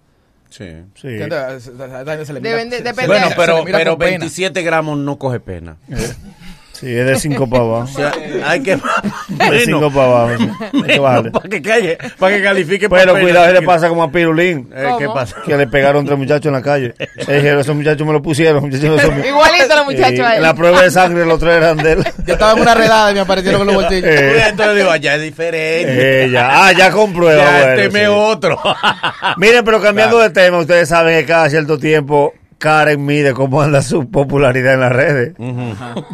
Sí. 0.50 0.67
sí. 0.95 1.09
¿Entiendes? 1.09 1.65
Se- 1.65 1.71
le 2.33 2.41
mira- 2.41 2.50
Deben 2.50 2.71
de- 2.71 2.77
se- 2.79 2.83
depende- 2.83 3.07
Bueno, 3.07 3.25
se 3.25 3.31
le 3.31 3.37
pero, 3.37 3.65
mira 3.65 3.79
pero 3.79 3.91
con 3.93 3.99
pena. 4.00 4.11
27 4.11 4.62
gramos 4.62 4.99
no 4.99 5.19
coge 5.19 5.39
pena. 5.41 5.77
Sí, 6.75 6.94
es 6.94 7.06
de 7.06 7.17
5 7.19 7.49
para 7.49 7.62
abajo. 7.62 7.85
O 7.85 7.87
sea, 7.97 8.12
hay 8.47 8.61
que. 8.62 8.76
De 8.76 9.61
5 9.65 9.91
para 9.93 10.06
abajo. 10.06 10.31
sí. 10.38 10.50
Hay 10.76 10.82
que 10.82 10.99
bajarle. 10.99 11.31
para 11.31 11.49
que 11.49 11.62
calle, 11.62 11.99
para 12.19 12.37
que 12.37 12.43
califique. 12.43 12.88
Pero 12.88 13.19
cuidado, 13.19 13.53
le 13.53 13.62
pasa 13.62 13.88
como 13.88 14.03
a 14.03 14.11
Pirulín. 14.11 14.69
Eh, 14.75 14.88
¿Qué 14.99 15.06
pasa? 15.06 15.37
Que 15.47 15.56
le 15.56 15.67
pegaron 15.69 16.05
tres 16.05 16.19
muchachos 16.19 16.47
en 16.47 16.53
la 16.53 16.62
calle. 16.62 16.94
Le 17.26 17.37
dijeron, 17.37 17.61
esos 17.61 17.75
muchachos 17.76 18.06
me 18.06 18.12
lo 18.12 18.21
pusieron. 18.21 18.62
muchachos 18.65 18.85
no 18.91 18.99
son 18.99 19.15
míos". 19.15 19.26
Igualito 19.29 19.76
los 19.76 19.85
muchachos 19.87 20.21
ahí. 20.21 20.37
en 20.37 20.43
la 20.43 20.55
prueba 20.55 20.82
de 20.82 20.91
sangre 20.91 21.25
los 21.25 21.38
tres 21.38 21.56
eran 21.56 21.76
de 21.79 21.93
él. 21.93 22.05
Yo 22.26 22.32
estaba 22.35 22.53
en 22.53 22.61
una 22.61 22.75
redada 22.75 23.11
y 23.12 23.15
me 23.15 23.21
aparecieron 23.21 23.61
con 23.61 23.67
los 23.69 23.76
bolsillos. 23.76 24.05
Eh, 24.11 24.43
Entonces 24.49 24.76
digo, 24.76 24.91
allá 24.91 25.15
es 25.15 25.23
diferente. 25.23 26.25
eh, 26.25 26.31
ya. 26.31 26.67
Ah, 26.67 26.73
ya 26.73 26.91
comprueba. 26.91 27.43
ya 27.43 27.59
bueno, 27.67 27.82
teme 27.82 28.00
sí. 28.00 28.06
otro. 28.09 28.61
Miren, 29.37 29.65
pero 29.65 29.81
cambiando 29.81 30.17
Claro. 30.17 30.29
de 30.32 30.41
tema, 30.41 30.59
ustedes 30.59 30.88
saben 30.88 31.19
que 31.21 31.26
cada 31.26 31.49
cierto 31.49 31.79
tiempo 31.79 32.35
Karen 32.64 33.05
mide 33.05 33.34
cómo 33.34 33.61
anda 33.61 33.82
su 33.82 34.08
popularidad 34.11 34.72
en 34.72 34.81
las 34.81 34.90
redes. 34.93 35.34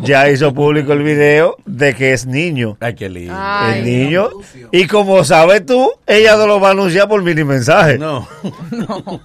Ya 0.02 0.28
hizo 0.28 0.52
público 0.52 0.92
el 0.92 1.04
video 1.04 1.56
de 1.64 1.94
que 1.94 2.12
es 2.12 2.26
niño. 2.26 2.76
Ay, 2.80 2.96
qué 2.96 3.08
lindo. 3.08 3.32
Ay. 3.38 3.78
el 3.78 3.84
niño. 3.84 4.30
Y 4.72 4.88
como 4.88 5.22
sabes 5.22 5.64
tú, 5.64 5.92
ella 6.08 6.34
no 6.34 6.48
lo 6.48 6.58
va 6.58 6.68
a 6.68 6.70
anunciar 6.72 7.06
por 7.08 7.22
mini 7.22 7.44
mensaje. 7.44 7.98
No. 7.98 8.26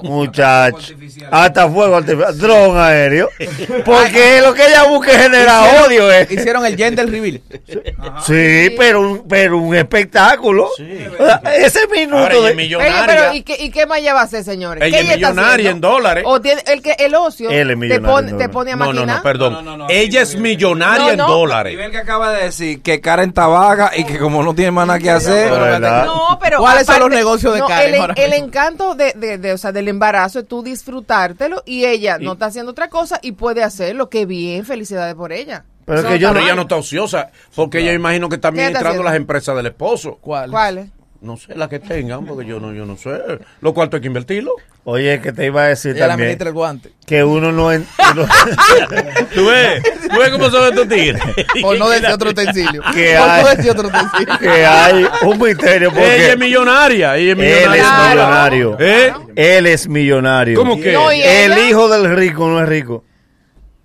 Muchacho. 0.04 0.94
Hasta 1.32 1.68
fuego 1.68 1.96
artificial. 1.96 2.38
Dron 2.38 2.78
aéreo. 2.78 3.30
Porque 3.84 4.42
lo 4.42 4.54
que 4.54 4.68
ella 4.68 4.84
busca 4.84 5.12
es 5.12 5.18
generar 5.24 5.84
odio. 5.88 6.12
eh. 6.12 6.28
Hicieron 6.30 6.64
el 6.64 6.78
gender 6.78 7.10
reveal. 7.10 7.42
Sí, 8.24 8.70
pero 8.78 9.02
un, 9.02 9.28
pero 9.28 9.58
un 9.58 9.74
espectáculo. 9.76 10.66
O 10.68 10.76
sea, 11.26 11.42
Ese 11.58 11.88
minuto 11.88 12.18
Ahora 12.18 12.36
ella 12.36 12.44
de. 12.44 12.50
es 12.52 12.56
millonaria. 12.56 12.96
Oye, 12.98 13.04
pero 13.08 13.34
¿y 13.34 13.42
qué, 13.42 13.58
¿y 13.64 13.72
qué 13.72 13.88
más 13.88 13.98
ella 13.98 14.14
va 14.14 14.22
a 14.22 14.26
hacer, 14.26 14.44
señores? 14.44 14.84
Ella 14.84 14.98
¿Qué 15.00 15.04
es 15.10 15.16
millonaria 15.16 15.72
en 15.72 15.82
dólares. 15.82 16.24
O 16.28 16.40
tiene, 16.40 16.62
el, 16.68 16.82
que, 16.84 16.92
el 17.00 17.15
ocio 17.16 17.50
Él 17.50 17.62
es 17.62 17.68
te, 17.68 17.76
millonario 17.76 18.20
te 18.38 18.48
dólares. 18.48 18.50
pone 18.50 18.72
a 18.72 18.76
No, 18.76 18.94
no, 18.94 19.06
no, 19.06 19.22
perdón. 19.24 19.86
Ella 19.90 20.22
es 20.22 20.36
millonaria 20.38 21.06
No, 21.06 21.12
en 21.12 21.18
no. 21.18 21.28
dólares. 21.28 21.74
Nivel 21.74 21.92
que 21.92 21.98
acaba 21.98 22.32
de 22.32 22.44
decir 22.44 22.82
que 22.82 23.02
Karen 23.02 23.30
está 23.30 23.48
vaga 23.48 23.92
y 23.96 24.04
que 24.04 24.18
como 24.20 24.44
no 24.44 24.54
tiene 24.54 24.72
más 24.72 24.88
nada 24.88 25.00
que 25.00 25.10
hacer. 25.10 25.50
Pero 25.50 25.64
verdad. 25.64 26.06
No, 26.06 26.38
pero 26.42 26.60
¿Cuáles 26.60 26.86
son 26.86 27.00
los 27.00 27.10
negocios 27.10 27.54
de 27.54 27.60
no, 27.60 27.68
Karen 27.68 27.94
El, 27.96 28.02
ahora 28.02 28.14
el 28.18 28.32
mismo? 28.32 28.46
encanto 28.46 28.96
de, 28.96 29.14
de, 29.16 29.38
de, 29.38 29.54
o 29.54 29.58
sea, 29.58 29.72
del 29.72 29.88
embarazo 29.88 30.40
es 30.40 30.48
tú 30.48 30.62
disfrutártelo 30.64 31.64
y 31.66 31.86
ella 31.86 32.18
no 32.20 32.34
está 32.34 32.48
haciendo 32.48 32.72
otra 32.72 32.90
cosa 32.90 33.20
y 33.22 33.34
puede 33.34 33.64
hacerlo. 33.64 34.10
Qué 34.10 34.26
bien, 34.26 34.66
felicidades 34.66 35.16
por 35.16 35.32
ella. 35.32 35.66
Pero 35.86 36.00
Eso 36.00 36.08
que 36.10 36.18
yo 36.20 36.30
Pero 36.34 36.44
ella 36.46 36.56
no 36.56 36.64
está 36.64 36.78
ociosa, 36.78 37.30
porque 37.56 37.80
ella 37.80 37.94
imagino 37.94 38.28
que 38.28 38.36
está 38.36 38.50
¿Qué 38.52 38.56
está 38.58 38.64
administrando 38.66 38.90
haciendo? 38.90 39.04
las 39.04 39.16
empresas 39.18 39.56
del 39.56 39.66
esposo. 39.68 40.18
¿Cuál? 40.20 40.50
¿Cuál 40.50 40.78
es? 40.80 40.88
No 41.22 41.38
sé, 41.38 41.56
las 41.56 41.70
que 41.70 41.80
tengan, 41.80 42.26
porque 42.26 42.46
yo 42.46 42.60
no, 42.60 42.74
yo 42.74 42.86
no 42.86 42.98
sé. 42.98 43.12
Lo 43.62 43.74
cuarto 43.74 43.98
hay 43.98 44.02
que 44.02 44.08
invertirlo. 44.08 44.52
Oye, 44.88 45.20
que 45.20 45.32
te 45.32 45.48
iba 45.48 45.64
a 45.64 45.68
decir 45.70 45.96
Ella 45.96 46.08
también 46.10 46.28
administra 46.28 46.50
el 46.50 46.54
guante. 46.54 46.92
que 47.08 47.24
uno 47.24 47.52
no. 47.52 47.72
en- 47.72 47.88
uno- 48.14 48.28
¿Tú 49.34 49.48
ves? 49.48 49.82
¿Tú 50.12 50.20
ves 50.20 50.30
cómo 50.30 50.50
son 50.52 50.66
estos 50.70 50.88
tigres? 50.88 51.22
Por 51.62 51.78
no 51.80 51.90
decir 51.90 52.10
otro 52.10 52.30
utensilio. 52.30 52.84
Que 52.94 53.16
Por 53.18 53.30
hay- 53.30 53.44
no 53.44 53.50
decir 53.50 53.72
otro 53.72 53.88
utensilio. 53.88 54.38
que 54.40 54.66
hay 54.66 55.08
un 55.24 55.40
misterio 55.40 55.90
Ella 55.90 55.96
porque 56.00 56.32
es 56.34 56.38
millonaria. 56.38 57.18
Ella 57.18 57.32
es 57.34 57.40
él 57.40 57.44
es 57.44 57.70
millonaria. 57.70 58.14
millonario. 58.14 58.78
¿Eh? 58.80 59.14
Él 59.36 59.66
es 59.68 59.88
millonario. 59.90 60.60
¿Cómo 60.60 60.80
que? 60.80 60.92
No, 60.94 61.10
El 61.10 61.22
ella- 61.22 61.68
hijo 61.68 61.90
del 61.90 62.16
rico 62.16 62.48
no 62.48 62.62
es 62.62 62.70
rico. 62.70 63.04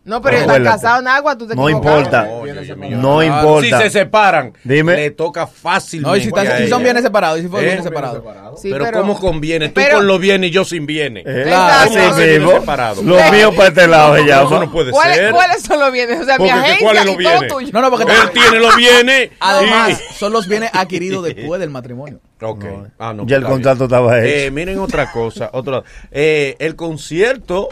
No, 0.03 0.23
pero 0.23 0.39
Acuérdate. 0.39 0.61
está 0.63 0.73
casado 0.73 1.01
en 1.03 1.09
agua, 1.09 1.37
tú 1.37 1.47
te 1.47 1.55
No 1.55 1.69
importa. 1.69 2.27
Ella. 2.43 2.75
No 2.97 3.21
Si 3.21 3.27
importa. 3.27 3.81
se 3.83 3.91
separan, 3.91 4.55
Dime. 4.65 4.97
le 4.97 5.11
toca 5.11 5.47
fácilmente. 5.47 6.09
No, 6.11 6.17
y 6.17 6.21
si, 6.23 6.29
están- 6.29 6.47
si 6.47 6.69
son 6.69 6.79
ella. 6.81 6.85
bienes 6.85 7.03
separados, 7.03 7.39
y 7.39 7.43
si 7.43 7.49
fueron 7.49 7.65
¿Eh? 7.65 7.69
bienes 7.69 7.85
separados. 7.85 8.23
Sí, 8.61 8.71
pero, 8.73 8.91
¿cómo 9.01 9.21
conviene? 9.21 9.69
Tú 9.69 9.75
pero- 9.75 9.99
con 9.99 10.07
los 10.07 10.19
bienes 10.19 10.49
y 10.51 10.53
yo 10.55 10.65
sin 10.65 10.87
bienes. 10.87 11.27
Eh, 11.27 11.43
Exacto. 11.43 11.75
así 11.85 11.89
¿Cómo 11.99 12.09
hace 12.15 12.27
mismo. 12.27 12.45
bienes 12.47 12.61
separados? 12.63 13.05
Los 13.05 13.31
míos 13.31 13.55
para 13.55 13.69
este 13.69 13.87
lado 13.87 14.15
se 14.15 14.21
Eso 14.23 14.29
llama. 14.29 14.65
no 14.65 14.73
puede 14.73 14.91
¿Cuáles, 14.91 15.17
ser. 15.17 15.33
¿Cuáles 15.33 15.63
son 15.63 15.81
los 15.81 15.93
bienes? 15.93 16.21
O 16.21 16.25
sea, 16.25 16.39
mi 16.39 16.49
agencia 16.51 16.79
¿cuáles 16.81 17.05
los 17.05 17.15
y 17.15 17.17
todo 17.23 17.33
bienes? 17.33 17.53
tuyo. 17.53 17.69
No, 17.73 17.81
no, 17.83 17.91
porque 17.91 18.05
Él 18.11 18.31
tiene 18.33 18.59
los 18.59 18.77
bienes. 18.77 19.31
Además, 19.41 20.01
son 20.19 20.33
los 20.33 20.49
bienes 20.49 20.71
adquiridos 20.73 21.25
después 21.25 21.61
del 21.61 21.71
matrimonio. 21.71 22.21
Ok. 22.43 22.65
Ah, 22.99 23.13
no, 23.13 23.27
Ya 23.27 23.37
el 23.37 23.45
contrato 23.45 23.85
estaba 23.85 24.19
hecho. 24.19 24.35
Eh, 24.47 24.51
miren 24.51 24.79
otra 24.79 25.13
cosa. 25.13 25.51
Otra, 25.53 25.83
eh, 26.11 26.57
el 26.59 26.75
concierto 26.75 27.69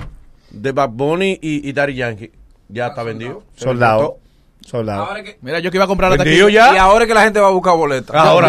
de 0.51 0.73
Bad 0.73 0.91
Bunny 0.91 1.39
y, 1.41 1.69
y 1.69 1.73
Daddy 1.73 1.95
Yankee 1.95 2.33
ya 2.69 2.89
está 2.89 3.03
vendido. 3.03 3.43
Se 3.57 3.65
Soldado. 3.65 4.19
Soldado. 4.65 5.05
Ahora 5.05 5.23
que, 5.23 5.39
Mira, 5.41 5.61
yo 5.61 5.71
que 5.71 5.79
iba 5.79 5.85
a 5.85 5.89
comprar 5.89 6.11
la 6.11 6.19
¿Vendido 6.19 6.47
taquilla. 6.47 6.71
ya? 6.71 6.75
y 6.75 6.79
ahora 6.79 7.07
que 7.07 7.15
la 7.15 7.23
gente 7.23 7.41
va 7.41 7.49
a 7.49 7.53
buscar 7.53 7.75
boletas. 7.75 8.15
Ahora 8.15 8.49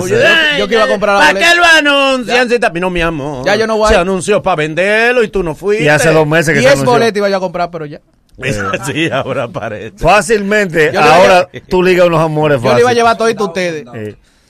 ser. 0.00 0.26
Ay, 0.26 0.58
Yo 0.58 0.66
que 0.66 0.74
iba 0.74 0.84
a 0.84 0.88
comprar 0.88 1.14
la 1.14 1.20
¿Para 1.20 1.32
boleta. 1.34 1.48
qué 1.50 1.56
lo 1.56 1.64
anuncian? 1.64 2.48
Si 2.50 2.80
No, 2.80 2.90
mi 2.90 3.00
amor. 3.00 3.46
Ya 3.46 3.54
yo 3.54 3.66
no 3.68 3.76
voy. 3.76 3.88
Se 3.88 3.96
anunció 3.96 4.42
para 4.42 4.56
venderlo 4.56 5.22
y 5.22 5.28
tú 5.28 5.42
no 5.44 5.54
fuiste. 5.54 5.84
Y 5.84 5.88
hace 5.88 6.10
dos 6.10 6.26
meses 6.26 6.48
que 6.54 6.60
se 6.60 6.60
10 6.60 6.72
anunció. 6.72 6.92
boletas 6.92 7.16
iba 7.16 7.28
yo 7.28 7.36
a 7.36 7.40
comprar, 7.40 7.70
pero 7.70 7.86
ya. 7.86 8.00
sí, 8.86 9.08
ahora 9.10 9.46
parece. 9.46 9.98
Fácilmente, 9.98 10.90
Yo 10.92 11.00
le 11.00 11.06
iba 11.06 11.14
a 11.14 11.16
ahora 11.16 11.48
tú 11.68 11.82
ligas 11.82 12.06
unos 12.06 12.20
amores 12.20 12.60
Yo 12.62 12.74
le 12.74 12.80
iba 12.80 12.90
a 12.90 12.94
llevar 12.94 13.16
todo 13.16 13.28
a 13.28 13.44
ustedes. 13.48 13.84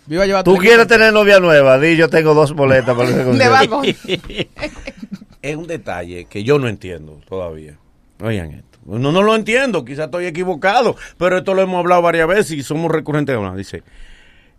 Yo 0.06 0.14
iba 0.14 0.22
a 0.22 0.26
llevar 0.26 0.44
Tú 0.44 0.56
quieres 0.56 0.86
tener 0.86 1.12
novia 1.12 1.40
nueva, 1.40 1.78
di 1.78 1.96
yo 1.96 2.08
tengo 2.08 2.32
dos 2.32 2.52
boletas 2.52 2.96
para 2.96 3.08
ese 3.08 3.24
De 3.24 3.68
concierto. 3.68 3.82
Es 5.42 5.56
un 5.56 5.66
detalle 5.66 6.24
que 6.26 6.44
yo 6.44 6.58
no 6.58 6.68
entiendo 6.68 7.20
todavía. 7.28 7.76
Oigan 8.20 8.52
esto. 8.52 8.78
No, 8.84 9.12
no 9.12 9.22
lo 9.22 9.34
entiendo, 9.34 9.84
quizás 9.84 10.06
estoy 10.06 10.26
equivocado, 10.26 10.96
pero 11.18 11.38
esto 11.38 11.54
lo 11.54 11.62
hemos 11.62 11.78
hablado 11.80 12.02
varias 12.02 12.26
veces 12.28 12.52
y 12.52 12.62
somos 12.62 12.90
recurrentes. 12.90 13.32
de 13.32 13.38
hablar. 13.38 13.56
Dice, 13.56 13.82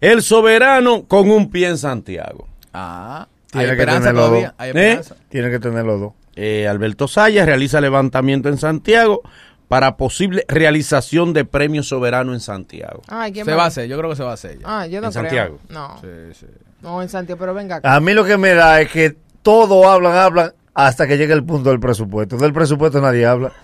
el 0.02 0.22
soberano 0.22 1.04
con 1.06 1.30
un 1.30 1.50
pie 1.50 1.68
en 1.70 1.78
Santiago. 1.78 2.48
Ah, 2.74 3.28
hay 3.54 3.60
Tiene 3.60 3.66
que 3.68 3.72
esperanza 3.74 4.00
tenerlo 4.10 4.22
todavía. 4.28 4.48
dos. 4.48 4.56
Hay 4.58 4.72
¿Eh? 4.76 5.02
Tiene 5.30 5.50
que 5.52 5.60
tener 5.60 5.86
los 5.86 6.00
dos. 6.00 6.14
Eh, 6.36 6.68
Alberto 6.68 7.08
Sayas 7.08 7.46
realiza 7.46 7.80
levantamiento 7.80 8.50
en 8.50 8.58
Santiago 8.58 9.22
para 9.68 9.98
posible 9.98 10.44
realización 10.48 11.34
de 11.34 11.46
premio 11.46 11.84
soberano 11.84 12.34
en 12.34 12.40
Santiago. 12.40 13.02
Ay, 13.08 13.32
¿quién 13.32 13.46
Se 13.46 13.54
va 13.54 13.64
a 13.64 13.68
hacer, 13.68 13.88
yo 13.88 13.98
creo 13.98 14.10
que 14.10 14.16
se 14.16 14.24
va 14.24 14.32
a 14.32 14.34
hacer. 14.36 14.60
ya. 14.60 14.66
Ah, 14.82 14.88
yo 14.88 15.00
no 15.02 15.08
¿En 15.08 15.12
creo. 15.14 15.24
Santiago? 15.24 15.60
No. 15.70 15.98
Sí, 16.02 16.08
sí. 16.40 16.46
No, 16.82 17.02
en 17.02 17.10
Santiago, 17.10 17.40
pero 17.40 17.54
venga 17.54 17.78
acá. 17.78 17.96
A 17.96 18.00
mí 18.00 18.14
lo 18.14 18.24
que 18.26 18.38
me 18.38 18.54
da 18.54 18.82
es 18.82 18.90
que 18.92 19.16
todos 19.42 19.86
hablan, 19.86 20.16
hablan 20.16 20.54
hasta 20.76 21.08
que 21.08 21.18
llegue 21.18 21.34
el 21.34 21.44
punto 21.44 21.70
del 21.70 21.80
presupuesto. 21.80 22.38
Del 22.38 22.54
presupuesto 22.54 23.00
nadie 23.02 23.26
habla. 23.26 23.52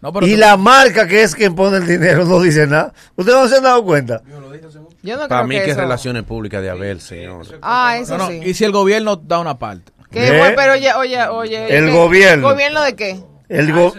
No, 0.00 0.12
pero 0.12 0.26
y 0.26 0.34
tú- 0.34 0.38
la 0.40 0.56
marca 0.56 1.06
que 1.08 1.22
es 1.22 1.34
quien 1.34 1.54
pone 1.54 1.78
el 1.78 1.86
dinero 1.86 2.24
no 2.24 2.40
dice 2.40 2.66
nada. 2.66 2.92
¿Ustedes 3.16 3.38
no 3.38 3.48
se 3.48 3.56
han 3.56 3.62
dado 3.64 3.84
cuenta? 3.84 4.22
Yo 5.02 5.16
no 5.16 5.28
Para 5.28 5.40
creo 5.40 5.46
mí 5.48 5.54
que 5.56 5.60
que 5.62 5.66
es 5.70 5.72
eso- 5.72 5.80
relaciones 5.80 6.22
públicas 6.24 6.62
de 6.62 6.70
Abel, 6.70 7.00
señor. 7.00 7.46
Ah, 7.62 7.96
eso 8.00 8.16
no, 8.18 8.24
no, 8.24 8.30
sí. 8.30 8.40
Y 8.44 8.54
si 8.54 8.64
el 8.64 8.72
gobierno 8.72 9.16
da 9.16 9.38
una 9.40 9.58
parte. 9.58 9.92
¿Qué, 10.10 10.28
¿Eh? 10.28 10.38
bueno, 10.38 10.54
pero 10.56 10.72
oye, 10.74 10.92
oye, 10.94 11.26
oye. 11.28 11.76
El 11.78 11.86
¿qué? 11.86 11.92
gobierno. 11.92 12.48
¿Gobierno 12.50 12.82
de 12.82 12.94
qué? 12.94 13.20
El 13.48 13.72
go- 13.72 13.94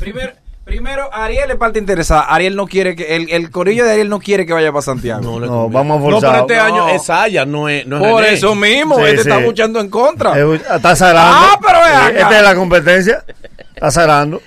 Primero, 0.00 0.32
primero, 0.68 1.08
Ariel 1.12 1.50
es 1.50 1.56
parte 1.56 1.78
interesada. 1.80 2.22
Ariel 2.22 2.54
no 2.54 2.66
quiere 2.66 2.94
que. 2.94 3.16
El, 3.16 3.30
el 3.30 3.50
corillo 3.50 3.84
de 3.84 3.92
Ariel 3.92 4.08
no 4.08 4.20
quiere 4.20 4.46
que 4.46 4.52
vaya 4.52 4.70
para 4.70 4.82
Santiago. 4.82 5.20
No, 5.22 5.32
conviene. 5.32 5.68
vamos 5.72 5.96
a 5.96 5.98
No, 5.98 6.04
pero 6.04 6.20
forzar. 6.20 6.40
este 6.42 6.56
No. 6.56 6.62
año 6.62 6.88
es 6.90 7.04
Saya, 7.04 7.44
no 7.46 7.68
es, 7.68 7.86
no 7.86 7.96
es 7.96 8.02
Por 8.12 8.22
René. 8.22 8.34
eso 8.34 8.54
mismo, 8.54 8.96
Sí, 8.96 9.02
este 9.06 9.20
está 9.22 9.38
sí. 9.38 9.42
luchando 9.44 9.80
en 9.80 9.88
contra. 9.90 10.38
Está 10.38 10.94
zarando. 10.94 11.32
Ah, 11.34 11.58
pero 11.60 11.78
ve 11.78 11.84
acá. 11.84 12.08
Esta 12.20 12.36
es 12.38 12.44
la 12.44 12.54
competencia. 12.54 13.24
Está 13.78 13.90
zarando. 13.92 14.42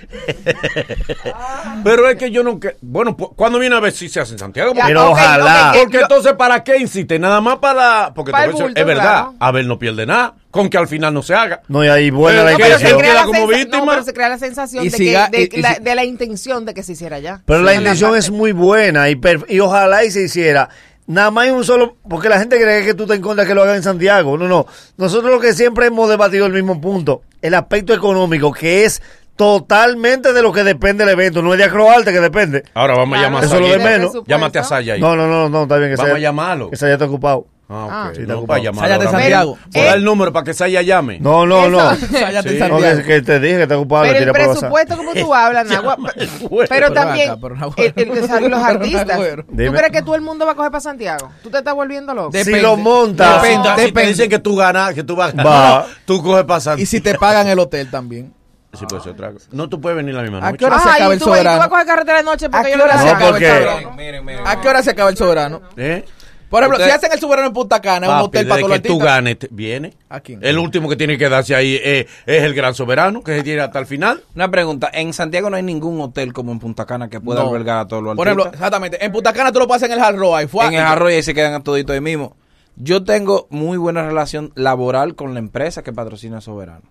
Pero 1.83 2.07
es 2.09 2.17
que 2.17 2.31
yo 2.31 2.43
no... 2.43 2.59
que- 2.59 2.77
Bueno, 2.81 3.15
¿cuándo 3.15 3.59
viene 3.59 3.75
a 3.75 3.79
ver 3.79 3.91
si 3.93 4.09
se 4.09 4.19
hace 4.19 4.33
en 4.33 4.39
Santiago? 4.39 4.71
Ya, 4.73 4.81
Porque, 4.81 4.93
Pero 4.93 5.11
ojalá. 5.11 5.71
porque 5.77 5.93
yo- 5.97 6.01
entonces, 6.01 6.33
¿para 6.33 6.63
qué 6.63 6.77
insiste? 6.77 7.17
Nada 7.19 7.41
más 7.41 7.57
para... 7.57 8.13
Porque 8.13 8.31
Para 8.31 8.51
bulto, 8.51 8.67
es 8.75 8.85
verdad, 8.85 9.03
claro. 9.03 9.33
Abel 9.39 9.67
no 9.67 9.79
pierde 9.79 10.05
nada, 10.05 10.35
con 10.51 10.69
que 10.69 10.77
al 10.77 10.87
final 10.87 11.13
no 11.13 11.23
se 11.23 11.33
haga. 11.33 11.61
No, 11.67 11.83
y 11.83 11.87
ahí 11.87 12.07
Eh, 12.07 12.11
la 12.11 12.55
¿qué 12.57 12.63
pero 12.63 12.77
se 12.79 12.85
crea, 12.85 12.97
¿Queda 12.97 13.13
la 13.13 13.23
como 13.25 13.39
sensa- 13.39 13.57
víctima? 13.57 13.85
no, 13.85 13.91
pero 13.91 14.03
se 14.03 14.13
crea 14.13 14.29
la 14.29 14.37
sensación 14.37 14.83
de, 14.83 14.91
siga- 14.91 15.29
que, 15.31 15.37
de, 15.37 15.43
y- 15.55 15.59
y 15.59 15.61
la, 15.61 15.75
si- 15.75 15.81
de 15.83 15.95
la 15.95 16.03
intención 16.05 16.65
de 16.65 16.73
que 16.73 16.83
se 16.83 16.91
hiciera 16.93 17.19
ya. 17.19 17.41
Pero 17.45 17.61
la 17.63 17.73
intención 17.75 18.15
es 18.15 18.29
muy 18.29 18.51
buena 18.51 19.09
y, 19.09 19.19
y 19.49 19.59
ojalá 19.59 20.03
y 20.03 20.11
se 20.11 20.23
hiciera. 20.23 20.69
Nada 21.07 21.31
más 21.31 21.45
hay 21.45 21.49
un 21.49 21.63
solo, 21.65 21.97
porque 22.07 22.29
la 22.29 22.39
gente 22.39 22.57
cree 22.61 22.85
que 22.85 22.93
tú 22.93 23.05
te 23.05 23.15
encuentras 23.15 23.45
que 23.47 23.55
lo 23.55 23.63
hagan 23.63 23.75
en 23.77 23.83
Santiago. 23.83 24.37
No, 24.37 24.47
no. 24.47 24.65
Nosotros 24.97 25.31
lo 25.31 25.39
que 25.41 25.51
siempre 25.53 25.87
hemos 25.87 26.07
debatido 26.09 26.45
el 26.45 26.53
mismo 26.53 26.79
punto, 26.79 27.23
el 27.41 27.53
aspecto 27.55 27.93
económico, 27.93 28.53
que 28.53 28.85
es 28.85 29.01
totalmente 29.41 30.33
de 30.33 30.41
lo 30.43 30.51
que 30.53 30.63
depende 30.63 31.03
el 31.03 31.09
evento, 31.09 31.41
no 31.41 31.51
es 31.53 31.57
de 31.57 31.63
Acroarte 31.65 32.11
que 32.13 32.19
depende. 32.19 32.63
Ahora 32.75 32.93
vamos 32.95 33.17
Claro, 33.17 33.21
a 33.21 33.25
llamar 33.27 33.43
a 33.43 33.45
Eso 33.47 33.55
es 33.55 33.61
lo 33.61 33.67
Saya. 33.67 33.77
de 33.77 33.83
menos. 33.97 34.13
Llámate 34.27 34.59
a 34.59 34.63
Saya 34.63 34.93
ahí. 34.93 35.01
No, 35.01 35.15
no, 35.15 35.27
no, 35.27 35.49
no, 35.49 35.63
está 35.63 35.77
bien 35.77 35.89
que 35.89 35.95
Vamos 35.95 36.13
a 36.15 36.19
llamarlo. 36.19 36.69
Que 36.69 36.75
Saya 36.75 36.93
está 36.93 37.05
ocupado. 37.05 37.47
Ah, 37.73 37.87
Ah. 37.89 38.07
ok. 38.09 38.15
Sí, 38.15 38.21
está 38.23 38.33
no, 38.33 38.39
ocupado. 38.39 38.47
para 38.47 38.63
llamar 38.63 38.85
Saya 38.89 38.97
de 38.99 39.07
Santiago. 39.07 39.51
mismo. 39.55 39.69
Pues 39.71 39.85
da 39.85 39.93
el 39.93 40.03
número 40.03 40.33
para 40.33 40.43
que 40.43 40.53
Saya 40.53 40.81
llame. 40.81 41.19
No, 41.21 41.45
no, 41.45 41.69
no. 41.69 41.79
Sáyate 41.95 42.49
Sí. 42.49 42.57
en 42.61 42.67
No, 42.69 42.77
que, 42.77 42.83
Santiago. 42.83 43.03
que 43.07 43.21
te 43.21 43.39
dije 43.39 43.55
que 43.55 43.61
está 43.63 43.77
ocupado, 43.77 44.03
Pero 44.03 44.17
el 44.19 44.31
presupuesto, 44.33 44.97
como 44.97 45.13
tú 45.13 45.33
hablas, 45.33 45.67
Nagua, 45.67 45.95
pero 46.69 46.91
también 46.91 47.31
el- 47.77 47.93
el- 48.09 48.51
los 48.51 48.59
artistas. 48.63 49.17
¿Tú 49.17 49.43
Dime. 49.53 49.77
crees 49.77 49.91
que 49.93 50.01
todo 50.01 50.15
el 50.15 50.21
mundo 50.21 50.45
va 50.45 50.51
a 50.51 50.55
coger 50.55 50.69
para 50.71 50.81
Santiago? 50.81 51.31
¿Tú 51.41 51.49
te 51.49 51.59
estás 51.59 51.73
volviendo 51.73 52.13
loco? 52.13 52.31
De- 52.31 52.39
Si 52.43 52.51
Depende. 52.51 52.67
lo 52.67 52.75
monta, 52.75 53.39
Si 53.41 53.47
Depende, 53.47 53.63
te- 53.63 53.69
si 53.69 53.75
te 53.77 53.81
depende. 53.85 54.09
dicen 54.09 54.29
que 54.29 54.39
tú 54.39 54.55
ganas, 54.57 54.93
que 54.93 55.03
tú 55.03 55.15
vas 55.15 55.33
a 55.33 55.37
Va. 55.37 55.43
ganar, 55.43 55.85
tú 56.05 56.21
coges 56.21 56.43
pasando. 56.43 56.81
Y 56.81 56.85
si 56.85 56.99
te 56.99 57.15
pagan 57.17 57.47
el 57.47 57.57
hotel 57.57 57.89
también. 57.89 58.33
Sí, 58.73 58.85
puede 58.87 59.03
ser 59.03 59.11
otra 59.13 59.31
cosa. 59.33 59.47
No, 59.51 59.67
tú 59.69 59.81
puedes 59.81 59.97
venir 59.97 60.13
la 60.15 60.21
misma 60.21 60.37
¿A 60.37 60.41
noche. 60.41 60.57
qué 60.57 60.65
hora 60.65 60.79
se 60.79 60.89
acaba 60.89 61.13
el 61.13 61.19
soberano? 61.19 61.61
a 61.63 61.69
coger 61.69 61.85
carretera 61.85 62.17
de 62.19 62.23
noche 62.23 62.45
¿A 62.45 62.49
porque 62.49 62.65
qué 62.67 62.71
yo 62.71 62.77
no 62.77 62.83
hora 62.85 62.97
se 63.01 63.09
acaba 63.09 63.31
porque- 63.31 63.45
el 63.47 63.53
soberano? 63.63 63.91
Miren, 63.97 64.25
miren. 64.25 64.47
¿A 64.47 64.61
qué 64.61 64.67
hora 64.69 64.83
se 64.83 64.89
acaba 64.91 65.09
el 65.09 65.17
soberano? 65.17 65.61
¿Eh? 65.75 66.05
Por 66.49 66.63
ejemplo, 66.63 66.77
Usted- 66.79 66.89
si 66.89 66.95
hacen 66.97 67.11
el 67.13 67.19
soberano 67.19 67.47
en 67.47 67.53
Punta 67.53 67.79
Cana, 67.81 68.07
es 68.07 68.11
un 68.11 68.15
Papi, 68.17 68.25
hotel 68.27 68.47
para 68.47 68.59
todos 68.59 68.69
los 68.71 68.79
que 68.81 68.87
tú 68.89 68.93
artistas. 68.95 69.15
ganes, 69.15 69.39
te- 69.39 69.47
viene. 69.51 69.93
¿A 70.09 70.19
quién? 70.19 70.39
El 70.41 70.57
último 70.57 70.89
que 70.89 70.97
tiene 70.97 71.17
que 71.17 71.29
darse 71.29 71.55
ahí 71.55 71.79
es, 71.81 72.07
es 72.25 72.43
el 72.43 72.53
gran 72.53 72.73
soberano, 72.73 73.23
que 73.23 73.37
se 73.37 73.43
tiene 73.43 73.61
hasta 73.61 73.79
el 73.79 73.85
final. 73.85 74.21
Una 74.35 74.51
pregunta. 74.51 74.89
En 74.93 75.13
Santiago 75.13 75.49
no 75.49 75.55
hay 75.55 75.63
ningún 75.63 76.01
hotel 76.01 76.33
como 76.33 76.51
en 76.51 76.59
Punta 76.59 76.85
Cana 76.85 77.07
que 77.09 77.21
pueda 77.21 77.41
No. 77.41 77.47
albergar 77.49 77.77
a 77.79 77.87
todos 77.87 78.03
los 78.03 78.15
Por 78.17 78.27
ejemplo, 78.27 78.43
artistas. 78.45 78.59
exactamente. 78.67 79.05
En 79.05 79.11
Punta 79.13 79.31
Cana 79.31 79.51
tú 79.53 79.59
lo 79.59 79.67
pasas 79.67 79.89
en 79.89 79.93
el 79.93 79.99
Hard 80.01 80.17
Rock. 80.17 80.35
ahí 80.35 80.47
fue- 80.47 80.65
en 80.65 80.73
el 80.73 80.81
arroyo 80.81 81.17
y 81.17 81.23
se 81.23 81.33
quedan 81.33 81.61
toditos 81.63 81.93
ahí 81.93 82.01
mismo. 82.01 82.35
Yo 82.75 83.03
tengo 83.05 83.47
muy 83.49 83.77
buena 83.77 84.01
relación 84.03 84.51
laboral 84.55 85.15
con 85.15 85.33
la 85.33 85.39
empresa 85.39 85.83
que 85.83 85.93
patrocina 85.93 86.41
Soberano. 86.41 86.81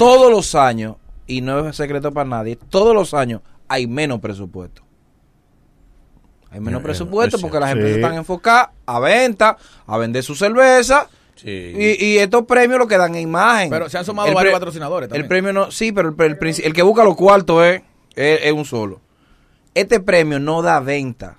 Todos 0.00 0.30
los 0.30 0.54
años, 0.54 0.96
y 1.26 1.42
no 1.42 1.68
es 1.68 1.76
secreto 1.76 2.10
para 2.10 2.28
nadie, 2.28 2.56
todos 2.56 2.94
los 2.94 3.12
años 3.12 3.42
hay 3.68 3.86
menos 3.86 4.18
presupuesto. 4.20 4.82
Hay 6.50 6.58
menos 6.58 6.80
Eh, 6.80 6.84
presupuesto 6.84 7.36
es 7.36 7.42
porque 7.42 7.60
las 7.60 7.70
empresas 7.72 7.96
están 7.96 8.14
enfocadas 8.14 8.70
a 8.86 8.98
venta, 8.98 9.56
a 9.86 9.98
vender 9.98 10.22
su 10.22 10.34
cerveza. 10.34 11.06
Sí. 11.36 11.48
Y, 11.48 12.04
y 12.04 12.18
estos 12.18 12.44
premios 12.44 12.78
lo 12.78 12.88
que 12.88 12.98
dan 12.98 13.14
en 13.14 13.22
imagen. 13.22 13.70
Pero 13.70 13.88
se 13.88 13.98
han 13.98 14.04
sumado 14.04 14.28
El 14.28 14.34
varios 14.34 14.54
patrocinadores 14.54 15.08
también. 15.08 15.22
El 15.24 15.28
premio 15.28 15.52
no, 15.52 15.70
sí, 15.70 15.92
pero 15.92 16.14
el, 16.18 16.72
que 16.72 16.82
busca 16.82 17.04
los 17.04 17.14
cuartos 17.14 17.62
es, 17.64 17.82
es, 18.16 18.40
es 18.42 18.52
un 18.52 18.64
solo. 18.64 19.00
Este 19.74 20.00
premio 20.00 20.40
no 20.40 20.62
da 20.62 20.80
venta. 20.80 21.36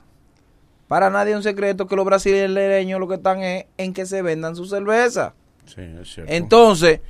Para 0.87 1.09
nadie 1.09 1.31
es 1.31 1.37
un 1.37 1.43
secreto 1.43 1.87
que 1.87 1.95
los 1.95 2.05
brasileños 2.05 2.99
lo 2.99 3.07
que 3.07 3.15
están 3.15 3.41
es 3.41 3.65
en 3.77 3.93
que 3.93 4.05
se 4.05 4.21
vendan 4.21 4.55
su 4.55 4.65
cerveza. 4.65 5.33
Sí, 5.65 5.81
es 6.01 6.13
cierto. 6.13 6.31
Entonces, 6.31 7.01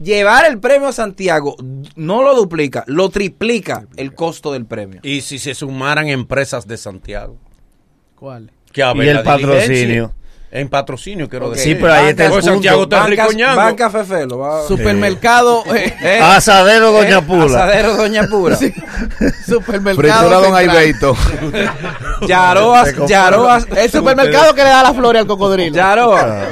llevar 0.00 0.46
el 0.46 0.58
premio 0.58 0.88
a 0.88 0.92
Santiago 0.92 1.56
no 1.96 2.22
lo 2.22 2.34
duplica, 2.34 2.84
lo 2.86 3.08
triplica 3.10 3.86
el 3.96 4.14
costo 4.14 4.52
del 4.52 4.66
premio. 4.66 5.00
y 5.02 5.20
si 5.20 5.38
se 5.38 5.54
sumaran 5.54 6.08
empresas 6.08 6.66
de 6.66 6.76
Santiago. 6.76 7.36
¿Cuál? 8.14 8.50
Que 8.72 8.82
a 8.82 8.92
Y 8.94 9.08
el 9.08 9.22
patrocinio. 9.22 10.14
En 10.50 10.68
patrocinio, 10.68 11.28
quiero 11.28 11.50
decir. 11.50 11.74
Sí, 11.74 11.78
pero 11.80 11.92
ahí 11.94 12.10
está 12.10 12.26
el 12.26 12.30
punto. 12.30 12.46
Santiago 12.46 12.84
está 12.84 13.00
Banca, 13.00 13.10
ricoñando. 13.26 13.56
Banca 13.56 13.90
Fefelo. 13.90 14.38
va- 14.38 14.62
Supermercado. 14.68 15.64
eh, 15.74 15.92
Eh, 16.00 16.20
Asadero 16.22 16.92
Doña 16.92 17.18
eh, 17.18 17.22
Pula. 17.22 17.44
Asadero 17.64 17.96
Doña 17.96 18.22
Pura. 18.28 18.56
supermercado. 19.46 20.44
central. 20.44 21.16
Yaroa, 22.28 22.84
Se 22.84 22.90
compró. 22.94 23.08
Yaroa, 23.08 23.58
El 23.76 23.90
supermercado 23.90 24.54
que 24.54 24.62
le 24.62 24.68
da 24.70 24.82
la 24.84 24.94
flores 24.94 25.22
al 25.22 25.26
cocodrilo. 25.26 25.74
Yaroa. 25.74 26.46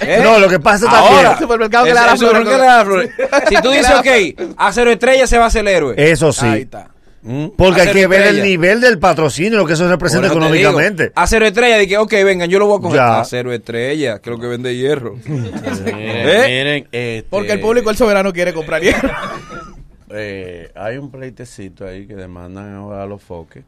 ¿Eh? 0.00 0.20
No, 0.22 0.38
lo 0.38 0.48
que 0.48 0.58
pasa 0.60 0.88
Ahora, 0.88 1.02
también. 1.02 1.32
El 1.32 1.38
supermercado 1.38 1.84
que 1.84 1.90
le 1.90 1.94
da 1.94 2.06
la 2.06 2.12
el 2.12 2.18
supermercado 2.18 2.84
flores. 2.84 3.10
que 3.14 3.22
le 3.22 3.26
da 3.26 3.30
la 3.30 3.38
flores. 3.38 3.48
Si 3.48 3.62
tú 3.62 3.70
dices, 3.70 3.94
ok, 3.94 4.54
a 4.56 4.72
cero 4.72 4.90
estrella 4.90 5.26
se 5.26 5.38
va 5.38 5.44
a 5.44 5.46
hacer 5.48 5.60
el 5.62 5.68
héroe. 5.68 5.94
Eso 5.96 6.32
sí. 6.32 6.46
Ahí 6.46 6.62
está. 6.62 6.90
Mm. 7.22 7.48
Porque 7.56 7.80
hay 7.82 7.92
que 7.92 8.06
ver 8.06 8.22
el 8.22 8.42
nivel 8.42 8.80
del 8.80 8.98
patrocinio, 8.98 9.58
lo 9.58 9.66
que 9.66 9.72
eso 9.72 9.88
representa 9.88 10.28
económicamente. 10.28 11.12
A 11.14 11.26
cero 11.26 11.46
estrella, 11.46 11.76
de 11.76 11.88
que, 11.88 11.98
ok, 11.98 12.12
vengan, 12.24 12.48
yo 12.48 12.58
lo 12.58 12.66
voy 12.66 12.78
a 12.78 12.80
coger. 12.80 12.96
Ya. 12.96 13.20
A 13.20 13.24
cero 13.24 13.52
estrella, 13.52 14.20
que 14.20 14.30
es 14.30 14.36
lo 14.36 14.40
que 14.40 14.46
vende 14.46 14.76
hierro. 14.76 15.16
Miren, 15.26 15.52
¿Eh? 15.86 16.44
miren, 16.46 16.88
este, 16.92 17.26
Porque 17.28 17.52
el 17.52 17.60
público, 17.60 17.90
el 17.90 17.96
soberano, 17.96 18.32
quiere 18.32 18.52
comprar 18.54 18.82
hierro. 18.82 19.10
eh, 20.10 20.70
hay 20.74 20.96
un 20.96 21.10
pleitecito 21.10 21.86
ahí 21.86 22.06
que 22.06 22.14
demandan 22.14 22.74
ahora 22.74 23.02
a 23.02 23.06
los 23.06 23.22
foques. 23.22 23.64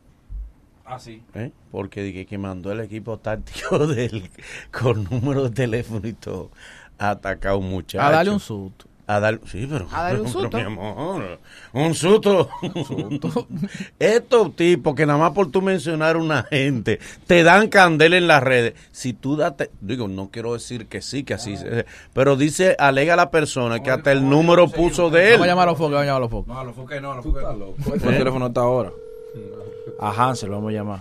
Así. 0.90 1.22
¿eh? 1.34 1.50
Porque 1.70 2.02
dije 2.02 2.26
que 2.26 2.36
mandó 2.38 2.72
el 2.72 2.80
equipo 2.80 3.18
táctico 3.18 3.86
del, 3.86 4.28
con 4.72 5.04
número 5.04 5.44
de 5.44 5.50
teléfono 5.50 6.06
y 6.06 6.12
todo 6.12 6.50
a 6.98 7.10
atacar 7.10 7.52
a 7.52 7.56
un 7.56 7.70
muchacho. 7.70 8.02
A 8.04 8.10
darle 8.10 8.32
un 8.32 8.40
susto. 8.40 8.86
A 9.06 9.18
dar, 9.18 9.40
sí, 9.46 9.66
pero, 9.68 9.88
A 9.92 10.02
darle 10.04 10.20
un 10.20 10.26
pero, 10.26 10.40
susto. 10.42 10.56
mi 10.56 10.62
amor, 10.62 11.40
un 11.72 11.94
susto. 11.94 12.48
Estos 13.98 14.54
tipos 14.54 14.94
que 14.94 15.04
nada 15.06 15.18
más 15.18 15.32
por 15.32 15.50
tú 15.50 15.62
mencionar 15.62 16.16
una 16.16 16.44
gente 16.44 17.00
te 17.26 17.42
dan 17.42 17.68
candela 17.68 18.16
en 18.16 18.26
las 18.28 18.42
redes. 18.42 18.74
Si 18.92 19.12
tú 19.12 19.36
date, 19.36 19.70
digo, 19.80 20.06
no 20.06 20.30
quiero 20.30 20.52
decir 20.52 20.86
que 20.86 21.02
sí, 21.02 21.24
que 21.24 21.34
así, 21.34 21.56
se- 21.56 21.86
pero 22.12 22.36
dice, 22.36 22.76
alega 22.78 23.16
la 23.16 23.30
persona 23.32 23.82
que 23.82 23.90
hasta 23.90 24.12
el 24.12 24.28
número 24.28 24.68
puso 24.68 25.10
de 25.10 25.28
él. 25.28 25.32
Vamos 25.32 25.44
a 25.46 25.50
llamar 25.50 25.68
a 25.68 25.70
los 25.72 25.78
focos, 25.78 25.92
vamos 25.92 26.02
a 26.02 26.06
llamar 26.06 26.16
a 26.16 26.20
los 26.20 26.30
focos. 26.30 26.46
No, 26.46 26.60
a 26.60 26.64
los 26.64 26.74
foques 26.76 27.02
no, 27.02 27.12
a 27.12 27.14
los 27.16 27.24
foques. 27.24 28.02
El 28.04 28.16
teléfono 28.18 28.46
está 28.46 28.60
ahora. 28.60 28.90
A 29.98 30.10
Hansel 30.10 30.50
lo 30.50 30.56
vamos 30.56 30.70
a 30.70 30.72
llamar. 30.74 31.00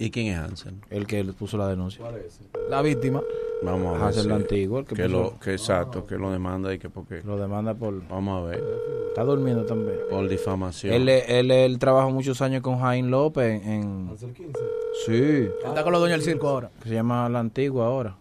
¿Y 0.00 0.10
quién 0.10 0.28
es 0.28 0.38
Hansen? 0.38 0.80
El 0.90 1.06
que 1.08 1.24
le 1.24 1.32
puso 1.32 1.56
la 1.56 1.66
denuncia. 1.66 2.04
La 2.70 2.82
víctima. 2.82 3.20
Vamos 3.62 3.88
a 3.88 3.92
ver. 3.94 4.02
Hansel 4.02 4.22
si- 4.22 4.28
la 4.28 4.34
antigua, 4.36 4.78
el 4.80 4.86
que, 4.86 4.94
que 4.94 5.02
puso- 5.06 5.10
lo, 5.32 5.40
que 5.40 5.52
exacto, 5.52 6.06
que 6.06 6.16
lo 6.16 6.30
demanda 6.30 6.72
y 6.72 6.78
que 6.78 6.88
porque. 6.88 7.20
lo 7.24 7.36
demanda 7.36 7.74
por. 7.74 8.06
Vamos 8.08 8.44
a 8.44 8.46
ver. 8.48 8.62
Está 9.08 9.24
durmiendo 9.24 9.64
también. 9.66 9.98
Por 10.08 10.28
difamación. 10.28 10.94
Él, 10.94 11.08
él, 11.08 11.50
él, 11.50 11.78
trabajó 11.80 12.10
muchos 12.10 12.40
años 12.42 12.62
con 12.62 12.78
Jaime 12.78 13.08
López 13.08 13.60
en. 13.66 14.08
en- 14.08 14.16
Sí, 15.04 15.12
Él 15.12 15.52
está 15.64 15.82
con 15.82 15.90
los 15.92 16.00
dueños 16.00 16.20
del 16.24 16.32
circo 16.32 16.48
ahora. 16.48 16.70
que 16.80 16.88
se 16.88 16.94
llama 16.94 17.28
La 17.28 17.40
Antigua 17.40 17.86
ahora. 17.86 18.16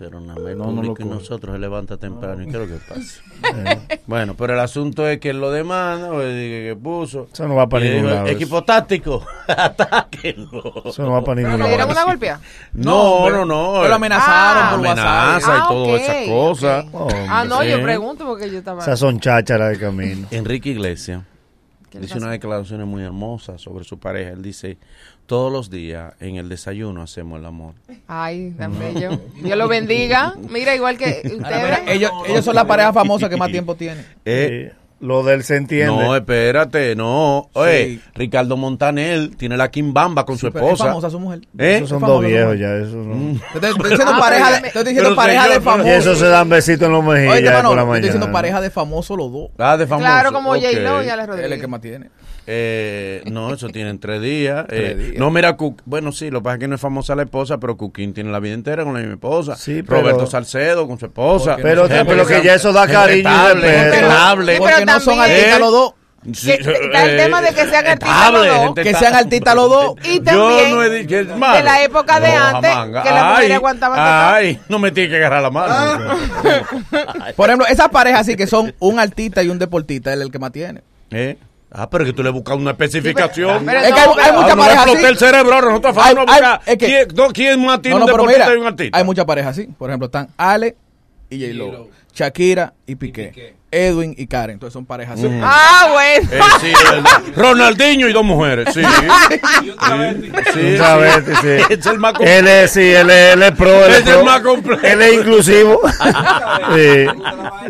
Pero 0.00 0.18
nada 0.18 0.40
más 0.40 0.50
el 0.50 0.56
No, 0.58 0.64
no 0.64 0.70
lo 0.70 0.76
público 0.76 0.94
y 1.00 1.04
coge. 1.04 1.14
nosotros 1.14 1.54
se 1.54 1.58
levanta 1.60 1.96
temprano. 1.98 2.42
¿Y 2.42 2.46
qué 2.46 2.52
es 2.52 2.56
lo 2.56 2.66
que 2.66 2.82
pasa? 2.88 3.20
bueno, 4.06 4.34
pero 4.34 4.54
el 4.54 4.60
asunto 4.60 5.06
es 5.06 5.20
que 5.20 5.34
lo 5.34 5.50
demanda, 5.50 6.10
que 6.10 6.74
puso. 6.82 7.28
Eso 7.32 7.46
no 7.46 7.54
va 7.54 7.68
para 7.68 7.84
Y 7.84 7.90
ningún 7.90 8.10
lado. 8.10 8.24
eso. 8.26 8.34
Equipo 8.34 8.64
táctico, 8.64 9.22
atáquenlo. 9.46 10.82
Eso 10.86 11.02
no 11.02 11.12
va 11.12 11.22
para 11.22 11.36
ningún 11.36 11.52
¿Le 11.52 11.58
lado. 11.58 11.68
dieron 11.68 11.90
una 11.90 12.04
golpea? 12.04 12.40
No, 12.72 12.96
hombre. 13.02 13.32
no, 13.38 13.44
no. 13.44 13.72
Pero 13.76 13.88
lo 13.88 13.94
amenazaron 13.94 14.62
Ah. 14.62 14.70
por 14.70 14.80
WhatsApp. 14.80 15.06
Amenaza 15.06 15.50
y 15.50 15.60
Ah, 15.60 15.66
todas 15.68 15.88
ok, 15.94 16.00
esas 16.00 16.26
cosas. 16.28 16.84
ok. 16.92 16.94
Hombre, 17.00 17.26
Ah, 17.28 17.44
no, 17.44 17.60
sí. 17.62 17.68
yo 17.68 17.82
pregunto 17.82 18.24
porque 18.26 18.50
yo 18.50 18.58
estaba... 18.58 18.82
Esas 18.82 18.98
son 18.98 19.20
chácharas 19.20 19.70
de 19.70 19.78
camino. 19.78 20.26
Enrique 20.30 20.70
Iglesias 20.70 21.20
¿Qué 21.22 21.24
le 21.24 21.29
dice 21.98 22.14
pasa? 22.14 22.24
una 22.24 22.32
declaración 22.32 22.86
muy 22.88 23.02
hermosa 23.02 23.58
sobre 23.58 23.84
su 23.84 23.98
pareja. 23.98 24.30
Él 24.30 24.42
dice, 24.42 24.78
todos 25.26 25.52
los 25.52 25.70
días 25.70 26.14
en 26.20 26.36
el 26.36 26.48
desayuno 26.48 27.02
hacemos 27.02 27.38
el 27.38 27.46
amor. 27.46 27.74
Ay, 28.06 28.54
tan 28.56 28.78
bello. 28.78 29.20
Dios 29.42 29.58
lo 29.58 29.68
bendiga. 29.68 30.34
Mira, 30.50 30.74
igual 30.74 30.96
que 30.98 31.22
ustedes. 31.36 31.80
ellos, 31.88 32.10
ellos 32.26 32.44
son 32.44 32.54
la 32.54 32.66
pareja 32.66 32.92
famosa 32.92 33.28
que 33.28 33.36
más 33.36 33.50
tiempo 33.50 33.74
tiene. 33.74 34.04
Eh, 34.24 34.72
Lo 35.00 35.22
del 35.22 35.44
se 35.44 35.56
entiende. 35.56 35.86
No, 35.96 36.14
espérate, 36.14 36.94
no. 36.94 37.48
Oye, 37.54 37.84
Sí. 37.86 38.00
Ricardo 38.14 38.58
Montaner 38.58 39.30
tiene 39.36 39.56
la 39.56 39.70
Kimbamba 39.70 40.26
con 40.26 40.36
su 40.36 40.52
Pero 40.52 40.66
es 40.66 40.72
esposa. 40.72 40.84
famosa 40.90 41.08
su 41.10 41.18
mujer. 41.18 41.40
¿Eh? 41.58 41.76
Esos 41.76 41.88
son 41.88 42.00
dos 42.00 42.22
viejos 42.22 42.58
ya. 42.58 42.74
Eso 42.76 42.96
no. 42.96 43.38
Te 43.38 43.66
estoy, 43.66 43.70
estoy 43.70 43.90
diciendo 43.90 44.12
Ah, 44.14 44.20
pareja 44.20 44.50
de, 44.60 44.66
estoy 44.68 44.84
diciendo 44.84 45.16
pareja 45.16 45.42
señor, 45.44 45.58
de 45.58 45.64
famoso. 45.64 45.88
Y 45.88 45.92
eso 45.92 46.14
se 46.16 46.26
dan 46.26 46.48
besitos 46.50 46.86
en 46.86 46.92
los 46.92 47.02
mejillas 47.04 47.32
Oye, 47.34 47.44
por 47.44 47.52
Manolo, 47.54 47.74
la 47.76 47.80
estoy 47.80 47.88
mañana. 47.88 48.06
diciendo 48.06 48.30
pareja 48.32 48.60
de 48.60 48.70
famoso 48.70 49.16
los 49.16 49.32
dos. 49.32 49.50
Ah, 49.58 49.76
de 49.78 49.86
famoso. 49.86 50.04
Claro, 50.06 50.32
como 50.32 50.50
ok. 50.50 50.56
J-Lo 50.58 51.02
y 51.02 51.08
Alex 51.08 51.08
Él 51.08 51.08
es 51.08 51.20
el 51.20 51.26
Rodríguez. 51.28 51.60
que 51.60 51.66
más 51.66 51.80
tiene. 51.80 52.10
Eh, 52.46 53.22
no, 53.26 53.52
eso 53.54 53.68
tienen 53.68 53.98
tres 54.00 54.20
días. 54.20 54.66
Tres 54.68 54.90
Eh, 54.92 54.94
días. 54.94 55.14
No, 55.18 55.30
mira, 55.30 55.56
bueno, 55.84 56.12
sí, 56.12 56.30
lo 56.30 56.40
que 56.40 56.44
pasa 56.44 56.54
es 56.54 56.60
que 56.60 56.68
no 56.68 56.74
es 56.74 56.80
famosa 56.80 57.14
la 57.14 57.22
esposa, 57.22 57.58
pero 57.58 57.76
Cooking 57.76 58.12
tiene 58.14 58.30
la 58.32 58.40
vida 58.40 58.54
entera 58.54 58.84
con 58.84 58.94
la 58.94 59.00
misma 59.00 59.14
esposa. 59.14 59.56
Sí, 59.56 59.82
pero- 59.82 60.00
Roberto 60.00 60.26
Salcedo 60.26 60.86
con 60.88 60.98
su 60.98 61.06
esposa. 61.06 61.56
Pero, 61.60 61.86
pero 61.88 62.26
que 62.26 62.42
ya 62.42 62.54
eso 62.54 62.72
da 62.72 62.86
cariño. 62.86 63.30
Sí, 63.30 64.58
Porque 64.58 64.84
no 64.86 65.00
son 65.00 65.20
artistas 65.20 65.56
¿Eh? 65.56 65.60
los 65.60 65.70
dos. 65.72 65.94
Sí, 66.34 66.48
que- 66.58 66.70
está 66.72 67.04
el 67.04 67.10
eh, 67.18 67.22
tema 67.22 67.40
de 67.40 67.48
que 67.48 67.64
sean 67.66 67.86
artistas 67.86 68.10
estable, 68.26 68.46
los 68.48 68.64
dos. 68.66 68.74
Que 68.74 68.94
sean 68.94 69.14
artistas 69.14 69.54
los 69.54 69.70
dos. 69.70 69.94
Y 70.04 70.20
también 70.20 70.70
no 70.70 70.84
he 70.84 71.06
que 71.06 71.24
de 71.24 71.62
la 71.62 71.82
época 71.82 72.20
de 72.20 72.28
No, 72.28 72.44
antes, 72.44 72.70
jamanga. 72.70 73.02
que 73.02 73.10
las 73.10 73.24
mujeres 73.24 73.50
Ay, 73.50 73.52
aguantaban. 73.56 73.98
Ay, 74.34 74.60
no 74.68 74.78
me 74.78 74.90
tiene 74.90 75.08
que 75.08 75.16
agarrar 75.16 75.42
la 75.42 75.50
mano. 75.50 76.14
Por 77.36 77.48
ejemplo, 77.48 77.66
esas 77.68 77.88
parejas 77.88 78.20
así 78.20 78.36
que 78.36 78.46
son 78.46 78.74
un 78.80 78.98
artista 78.98 79.42
y 79.42 79.48
un 79.48 79.58
deportista, 79.58 80.12
él 80.12 80.20
es 80.20 80.26
el 80.26 80.32
que 80.32 80.38
más 80.38 80.52
tiene. 80.52 80.82
¿Eh? 81.10 81.38
Ah, 81.72 81.88
pero 81.88 82.04
que 82.04 82.12
tú 82.12 82.22
le 82.22 82.30
buscas 82.30 82.56
una 82.56 82.72
especificación. 82.72 83.64
pero- 83.64 83.80
Es 83.80 83.92
que 83.92 84.00
hay, 84.00 84.06
no, 84.06 84.14
hay 84.20 84.32
muchas 84.32 84.50
Ah, 84.50 84.54
no 84.56 84.62
parejas 84.62 84.86
así. 84.88 85.04
el 85.04 85.18
cerebro. 85.18 85.60
Nosotros 85.62 85.96
Hay- 85.98 86.14
vamos 86.14 86.30
a 86.30 86.34
hay- 86.34 86.40
buscar 86.40 86.60
es 86.66 86.78
que- 86.78 86.86
quién, 86.86 87.08
no, 87.14 87.28
quién 87.32 87.64
más 87.64 87.80
tiene 87.82 87.94
No, 87.94 87.98
no, 88.00 88.04
un 88.06 88.10
deportista 88.12 88.44
mira, 88.46 88.56
y 88.56 88.60
un 88.60 88.66
artista. 88.66 88.98
hay 88.98 89.04
muchas 89.04 89.24
parejas 89.24 89.50
así. 89.58 89.68
Por 89.78 89.88
ejemplo, 89.90 90.06
están 90.06 90.28
Ale 90.36 90.76
y 91.30 91.40
J-Lo, 91.40 91.88
Shakira 92.24 92.74
y 92.86 92.96
Piqué, 92.96 93.54
Edwin 93.70 94.14
y 94.18 94.26
Karen. 94.26 94.54
Entonces 94.54 94.74
son 94.74 94.84
parejas 94.84 95.18
así. 95.18 95.28
Ah, 95.42 95.88
bueno. 95.92 96.28
Eh, 96.32 96.40
sí, 96.60 96.72
el- 96.92 97.34
Ronaldinho 97.36 98.08
y 98.08 98.12
dos 98.12 98.24
mujeres, 98.24 98.68
sí. 98.74 98.82
Sí, 99.32 99.40
sí, 100.52 100.74
Otra 100.74 100.96
vez, 100.96 101.24
sí. 101.24 101.32
sí. 101.40 101.48
Es 101.74 101.86
el 101.86 101.98
más 101.98 102.12
completo. 102.12 102.38
Él 102.38 102.46
es, 102.48 102.70
sí, 102.72 102.80
él 102.82 103.08
es, 103.10 103.32
él 103.34 103.42
es 103.42 103.52
pro. 103.52 103.86
Él 103.86 103.92
Es 103.92 104.06
el 104.06 104.24
más 104.24 104.40
completo. 104.40 104.86
Él 104.86 105.00
es 105.02 105.14
inclusivo. 105.14 105.80
sí. 106.74 107.06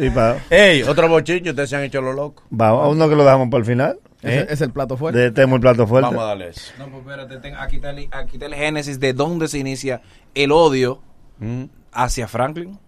Sí, 0.00 0.10
pa- 0.10 0.36
Ey, 0.50 0.82
otro 0.82 1.08
bochincho, 1.08 1.50
ustedes 1.50 1.70
se 1.70 1.76
han 1.76 1.82
hecho 1.84 2.00
lo 2.00 2.12
loco. 2.12 2.42
Vamos, 2.50 2.84
a 2.84 2.88
uno 2.88 3.08
que 3.08 3.14
lo 3.16 3.24
dejamos 3.24 3.48
para 3.50 3.60
el 3.60 3.64
final. 3.66 3.98
Ese 4.22 4.52
es 4.52 4.60
el 4.62 4.70
plato 4.72 4.96
fuerte. 4.96 5.18
De, 5.18 5.30
tenemos 5.30 5.56
el 5.56 5.60
plato 5.62 5.86
fuerte. 5.86 6.06
Vamos 6.08 6.22
a 6.22 6.26
darle 6.26 6.48
eso. 6.48 6.72
No, 6.78 6.86
pues 6.88 7.00
espérate, 7.00 7.36
ten- 7.38 7.56
aquí, 7.56 7.76
está 7.76 7.90
el, 7.90 8.08
aquí 8.10 8.30
está 8.36 8.46
el 8.46 8.54
génesis 8.54 8.98
de 9.00 9.12
dónde 9.12 9.48
se 9.48 9.58
inicia 9.58 10.00
el 10.34 10.50
odio 10.52 11.00
Mm. 11.38 11.64
hacia 11.92 12.28
Franklin. 12.28 12.78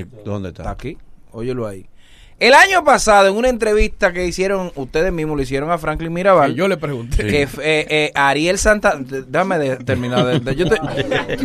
¿Y 0.00 0.24
¿Dónde 0.24 0.48
Está 0.50 0.62
está? 0.62 0.72
aquí, 0.72 0.96
óyelo 1.32 1.66
ahí. 1.66 1.86
El 2.40 2.52
año 2.52 2.82
pasado, 2.84 3.28
en 3.28 3.36
una 3.36 3.48
entrevista 3.48 4.12
que 4.12 4.26
hicieron, 4.26 4.72
ustedes 4.74 5.12
mismos 5.12 5.36
le 5.36 5.44
hicieron 5.44 5.70
a 5.70 5.78
Franklin 5.78 6.12
Mirabal, 6.12 6.50
Que 6.50 6.56
yo 6.58 6.66
le 6.66 6.76
pregunté. 6.76 7.24
que 7.28 7.42
eh, 7.42 7.48
eh, 7.62 8.12
Ariel 8.16 8.58
Santa, 8.58 8.96
déjame 8.98 9.56
de- 9.60 9.76
terminar, 9.76 10.24
de- 10.26 10.40
de- 10.40 10.56
yo, 10.56 10.68
te, 10.68 10.76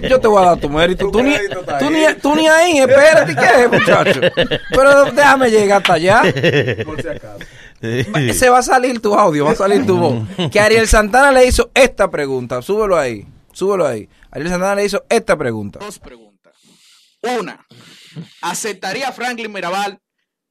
yo 0.09 0.19
te 0.19 0.27
voy 0.27 0.41
a 0.41 0.47
dar 0.47 0.59
tu 0.59 0.67
mérito, 0.67 1.11
tú 1.11 1.21
ni, 1.21 1.35
tú 1.79 1.91
ni, 1.91 1.99
tú 2.21 2.35
ni 2.35 2.47
ahí, 2.47 2.79
espérate, 2.79 3.35
¿qué 3.35 3.63
es, 3.65 3.71
muchacho? 3.71 4.19
Pero 4.71 5.05
déjame 5.11 5.51
llegar 5.51 5.77
hasta 5.81 5.93
allá. 5.93 6.23
Va- 7.83 8.33
Se 8.33 8.49
va 8.49 8.57
a 8.57 8.63
salir 8.63 8.99
tu 8.99 9.13
audio, 9.15 9.45
va 9.45 9.51
a 9.51 9.55
salir 9.55 9.85
tu 9.85 9.97
voz. 9.97 10.23
Que 10.51 10.59
Ariel 10.59 10.87
Santana 10.87 11.31
le 11.31 11.45
hizo 11.45 11.69
esta 11.73 12.09
pregunta, 12.09 12.61
súbelo 12.61 12.97
ahí, 12.97 13.25
súbelo 13.53 13.85
ahí. 13.85 14.09
Ariel 14.31 14.49
Santana 14.49 14.75
le 14.75 14.85
hizo 14.85 15.03
esta 15.07 15.37
pregunta. 15.37 15.79
Dos 15.79 15.99
preguntas. 15.99 16.53
Una, 17.39 17.63
¿aceptaría 18.41 19.11
Franklin 19.11 19.51
Mirabal 19.51 19.99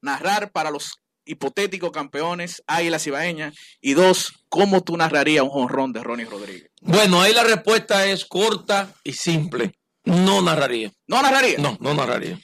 narrar 0.03 0.50
para 0.53 0.71
los 0.71 0.93
hipotéticos 1.25 1.91
campeones 1.91 2.62
Águilas 2.67 3.07
Ibaeñas? 3.07 3.55
Y 3.81 3.95
dos, 3.95 4.33
¿cómo 4.49 4.83
tú 4.83 4.97
narrarías 4.97 5.43
un 5.45 5.50
jonrón 5.50 5.93
de 5.93 6.03
Ronnie 6.03 6.27
Rodríguez? 6.27 6.71
Bueno, 6.81 7.21
ahí 7.21 7.33
la 7.35 7.45
respuesta 7.45 8.07
es 8.07 8.25
corta 8.25 8.93
y 9.05 9.12
simple. 9.12 9.79
No 10.05 10.41
narraría. 10.41 10.91
¿No 11.07 11.21
narraría? 11.21 11.59
No, 11.59 11.77
no 11.81 11.93
narraría. 11.95 12.38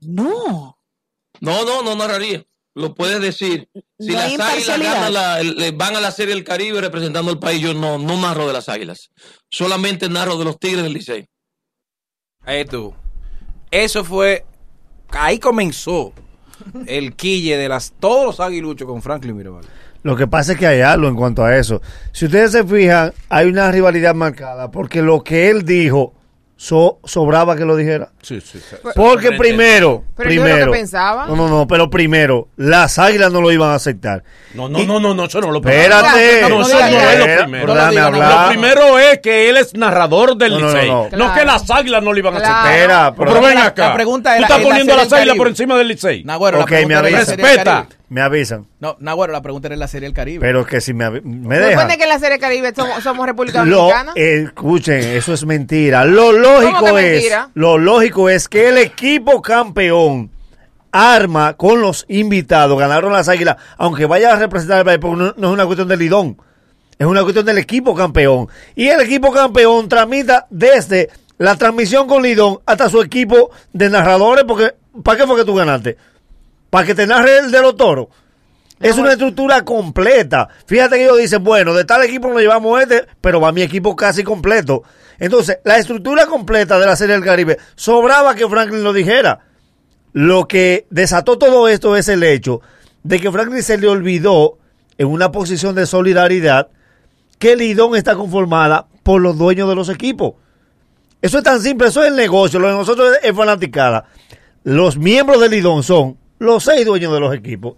No. 0.00 0.78
No, 1.40 1.64
no, 1.64 1.82
no 1.82 1.94
narraría. 1.96 2.44
Lo 2.76 2.94
puedes 2.94 3.20
decir. 3.20 3.68
Si 3.98 4.08
No 4.08 4.14
las 4.14 4.38
águilas 4.40 4.78
ganan 4.80 5.12
la- 5.12 5.40
el- 5.40 5.54
le- 5.56 5.70
van 5.70 5.94
a 5.96 6.00
la 6.00 6.10
Serie 6.10 6.34
del 6.34 6.44
Caribe 6.44 6.80
representando 6.80 7.30
al 7.30 7.38
país, 7.38 7.60
yo 7.62 7.72
no, 7.72 7.98
no 7.98 8.20
narro 8.20 8.46
de 8.48 8.52
las 8.52 8.68
águilas. 8.68 9.10
Solamente 9.50 10.08
narro 10.08 10.36
de 10.36 10.44
los 10.44 10.58
Tigres 10.58 10.82
del 10.82 10.92
Licey. 10.92 11.26
Ahí 12.42 12.64
tú. 12.64 12.94
Eso 13.74 14.04
fue. 14.04 14.44
Ahí 15.08 15.40
comenzó 15.40 16.12
el 16.86 17.16
quille 17.16 17.56
de 17.56 17.68
las 17.68 17.92
todos 17.98 18.24
los 18.24 18.38
aguiluchos 18.38 18.86
con 18.86 19.02
Franklin 19.02 19.36
Mirabal. 19.36 19.64
Lo 20.04 20.14
que 20.14 20.28
pasa 20.28 20.52
es 20.52 20.58
que 20.58 20.68
hay 20.68 20.80
algo 20.80 21.08
en 21.08 21.16
cuanto 21.16 21.44
a 21.44 21.56
eso. 21.56 21.82
Si 22.12 22.26
ustedes 22.26 22.52
se 22.52 22.62
fijan, 22.62 23.12
hay 23.28 23.48
una 23.48 23.72
rivalidad 23.72 24.14
marcada 24.14 24.70
porque 24.70 25.02
lo 25.02 25.24
que 25.24 25.50
él 25.50 25.64
dijo 25.64 26.14
so- 26.56 26.98
sobraba 27.04 27.56
que 27.56 27.64
lo 27.64 27.76
dijera. 27.76 28.10
Sí, 28.22 28.40
sí, 28.40 28.58
sí. 28.58 28.76
Porque 28.94 29.32
primero, 29.32 30.04
Pero 30.16 30.30
yo 30.30 30.40
lo 30.40 30.46
que 30.46 30.50
primero, 30.52 30.72
pensaba. 30.72 31.26
no, 31.26 31.36
no, 31.36 31.48
no, 31.48 31.66
pero 31.66 31.90
primero, 31.90 32.48
las 32.56 32.98
águilas 32.98 33.32
no 33.32 33.40
lo 33.40 33.50
iban 33.52 33.70
a 33.70 33.74
aceptar. 33.74 34.22
No, 34.54 34.68
no, 34.68 34.78
no, 34.84 35.00
no, 35.00 35.14
no, 35.14 35.24
eso 35.24 35.40
no 35.40 35.50
lo 35.50 35.58
Espérate, 35.58 36.42
No, 36.42 36.48
no 36.48 36.62
eso 36.62 36.78
no 36.78 36.86
es 36.86 37.18
lo 37.18 37.42
primero. 37.42 37.66
no 37.66 37.74
lo 37.74 38.10
no. 38.10 38.42
Lo 38.42 38.48
primero 38.48 38.98
es 38.98 39.18
que 39.18 39.48
él 39.50 39.56
es 39.56 39.74
narrador 39.74 40.36
del 40.36 40.52
No, 40.52 40.60
no, 40.60 40.66
no, 40.68 40.72
Licey. 40.74 40.88
no. 40.90 41.02
No, 41.04 41.08
Claro. 41.10 41.34
que 41.34 41.44
las 41.44 41.70
águilas 41.70 42.02
no 42.02 42.12
le 42.12 42.18
iban 42.20 42.34
a 42.34 42.36
aceptar. 42.38 42.72
Espera, 42.74 43.14
Pero, 43.16 43.32
pero- 43.32 43.46
ven 43.46 43.58
acá. 43.58 43.88
la 43.88 43.94
pregunta 43.94 44.30
Tú 44.30 44.36
era, 44.36 44.42
estás 44.46 44.58
¿es 44.58 44.64
la 44.64 44.68
poniendo 44.70 44.96
las 44.96 45.12
águilas 45.12 45.36
por 45.36 45.48
encima 45.48 45.76
del 45.76 45.88
Licey. 45.88 46.24
Nagüero, 46.24 46.58
la 46.58 46.64
Ok, 46.64 46.70
del 46.70 47.14
Respeta. 47.16 47.86
Me 48.14 48.20
avisan. 48.20 48.68
No, 48.78 48.96
Nagüero, 49.00 49.32
la 49.32 49.42
pregunta 49.42 49.66
era 49.66 49.74
en 49.74 49.80
la 49.80 49.88
Serie 49.88 50.06
del 50.06 50.14
Caribe. 50.14 50.38
Pero 50.38 50.64
que 50.64 50.80
si 50.80 50.94
me, 50.94 51.10
me 51.10 51.18
Recuerden 51.58 51.68
dejan. 51.68 51.88
que 51.96 52.02
en 52.04 52.08
la 52.08 52.18
Serie 52.20 52.38
Caribe 52.38 52.72
somos, 52.72 53.02
somos 53.02 53.26
República 53.26 53.64
Lo, 53.64 53.76
Dominicana. 53.78 54.12
escuchen, 54.14 55.00
eso 55.00 55.32
es 55.34 55.44
mentira. 55.44 56.04
Lo 56.04 56.30
lógico 56.30 56.78
¿Cómo 56.78 56.94
que 56.94 57.06
es, 57.08 57.12
mentira? 57.14 57.50
lo 57.54 57.76
lógico 57.76 58.28
es 58.28 58.48
que 58.48 58.68
el 58.68 58.78
equipo 58.78 59.42
campeón 59.42 60.30
arma 60.92 61.54
con 61.54 61.80
los 61.80 62.04
invitados, 62.06 62.78
ganaron 62.78 63.12
las 63.12 63.28
águilas, 63.28 63.56
aunque 63.78 64.06
vaya 64.06 64.32
a 64.32 64.36
representar 64.36 64.78
el 64.78 64.84
país, 64.84 64.98
porque 65.00 65.16
no, 65.16 65.34
no 65.36 65.48
es 65.48 65.52
una 65.52 65.66
cuestión 65.66 65.88
del 65.88 65.98
lidón, 65.98 66.36
es 66.96 67.06
una 67.08 67.22
cuestión 67.22 67.44
del 67.46 67.58
equipo 67.58 67.96
campeón. 67.96 68.46
Y 68.76 68.86
el 68.90 69.00
equipo 69.00 69.32
campeón 69.32 69.88
tramita 69.88 70.46
desde 70.50 71.10
la 71.38 71.56
transmisión 71.56 72.06
con 72.06 72.22
lidón 72.22 72.60
hasta 72.64 72.88
su 72.88 73.02
equipo 73.02 73.50
de 73.72 73.90
narradores, 73.90 74.44
porque 74.46 74.72
¿para 75.02 75.18
qué 75.18 75.26
fue 75.26 75.34
que 75.36 75.44
tú 75.44 75.56
ganaste? 75.56 75.96
¿Para 76.74 76.88
que 76.88 76.96
te 76.96 77.06
narre 77.06 77.38
el 77.38 77.52
de 77.52 77.62
los 77.62 77.76
toros? 77.76 78.08
Es 78.80 78.98
una 78.98 79.12
estructura 79.12 79.64
completa. 79.64 80.48
Fíjate 80.66 80.96
que 80.96 81.04
ellos 81.04 81.18
dicen, 81.18 81.44
bueno, 81.44 81.72
de 81.72 81.84
tal 81.84 82.02
equipo 82.02 82.26
nos 82.30 82.40
llevamos 82.40 82.82
este, 82.82 83.06
pero 83.20 83.40
va 83.40 83.52
mi 83.52 83.62
equipo 83.62 83.94
casi 83.94 84.24
completo. 84.24 84.82
Entonces, 85.20 85.60
la 85.62 85.78
estructura 85.78 86.26
completa 86.26 86.80
de 86.80 86.86
la 86.86 86.96
Serie 86.96 87.14
del 87.14 87.24
Caribe 87.24 87.58
sobraba 87.76 88.34
que 88.34 88.48
Franklin 88.48 88.82
lo 88.82 88.92
dijera. 88.92 89.46
Lo 90.12 90.48
que 90.48 90.88
desató 90.90 91.38
todo 91.38 91.68
esto 91.68 91.96
es 91.96 92.08
el 92.08 92.24
hecho 92.24 92.60
de 93.04 93.20
que 93.20 93.30
Franklin 93.30 93.62
se 93.62 93.78
le 93.78 93.86
olvidó, 93.86 94.58
en 94.98 95.06
una 95.06 95.30
posición 95.30 95.76
de 95.76 95.86
solidaridad, 95.86 96.70
que 97.38 97.54
Lidón 97.54 97.94
está 97.94 98.16
conformada 98.16 98.88
por 99.04 99.22
los 99.22 99.38
dueños 99.38 99.68
de 99.68 99.76
los 99.76 99.88
equipos. 99.90 100.34
Eso 101.22 101.38
es 101.38 101.44
tan 101.44 101.60
simple, 101.60 101.86
eso 101.86 102.02
es 102.02 102.08
el 102.08 102.16
negocio, 102.16 102.58
lo 102.58 102.66
de 102.66 102.74
nosotros 102.74 103.16
es 103.22 103.32
fanaticada. 103.32 104.06
Los 104.64 104.98
miembros 104.98 105.40
del 105.40 105.52
Lidón 105.52 105.84
son 105.84 106.23
los 106.44 106.64
seis 106.64 106.84
dueños 106.86 107.12
de 107.12 107.20
los 107.20 107.34
equipos 107.34 107.74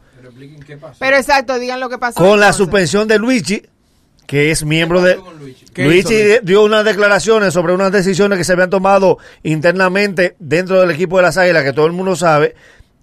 Pero 0.98 1.16
exacto, 1.16 1.58
digan 1.58 1.80
lo 1.80 1.88
que 1.88 1.98
pasó. 1.98 2.18
con 2.18 2.40
la 2.40 2.52
suspensión 2.52 3.08
de 3.08 3.18
Luigi, 3.18 3.62
que 4.26 4.50
es 4.50 4.64
miembro 4.64 5.00
de... 5.00 5.18
¿Qué 5.72 5.84
Luigi 5.84 6.14
hizo 6.14 6.40
dio 6.42 6.64
unas 6.64 6.84
declaraciones 6.84 7.54
sobre 7.54 7.72
unas 7.72 7.92
decisiones 7.92 8.38
que 8.38 8.44
se 8.44 8.52
habían 8.52 8.70
tomado 8.70 9.18
internamente 9.42 10.36
dentro 10.38 10.80
del 10.80 10.90
equipo 10.90 11.16
de 11.16 11.22
las 11.22 11.36
Águilas, 11.36 11.64
que 11.64 11.72
todo 11.72 11.86
el 11.86 11.92
mundo 11.92 12.16
sabe 12.16 12.54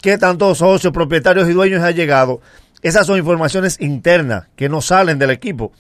que 0.01 0.17
tantos 0.17 0.57
socios, 0.57 0.91
propietarios 0.91 1.49
y 1.49 1.53
dueños 1.53 1.81
han 1.81 1.95
llegado. 1.95 2.41
Esas 2.81 3.07
son 3.07 3.17
informaciones 3.17 3.79
internas 3.79 4.47
que 4.57 4.67
no 4.67 4.81
salen 4.81 5.17
del 5.17 5.31
equipo. 5.31 5.71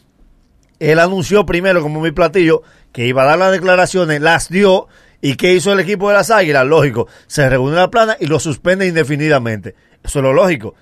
Él 0.79 0.99
anunció 0.99 1.45
primero, 1.45 1.81
como 1.81 1.99
mi 1.99 2.11
platillo, 2.11 2.63
que 2.93 3.05
iba 3.05 3.23
a 3.23 3.25
dar 3.25 3.37
las 3.39 3.51
declaraciones, 3.51 4.21
las 4.21 4.47
dio. 4.47 4.87
¿Y 5.25 5.37
qué 5.37 5.53
hizo 5.53 5.71
el 5.71 5.79
equipo 5.79 6.09
de 6.09 6.15
las 6.15 6.31
Águilas? 6.31 6.67
Lógico, 6.67 7.07
se 7.27 7.47
reúne 7.47 7.77
la 7.77 7.89
plana 7.89 8.17
y 8.19 8.25
lo 8.25 8.41
suspende 8.41 8.85
indefinidamente. 8.85 9.73
Eso 10.03 10.19
es 10.19 10.23
lo 10.23 10.33
lógico. 10.33 10.75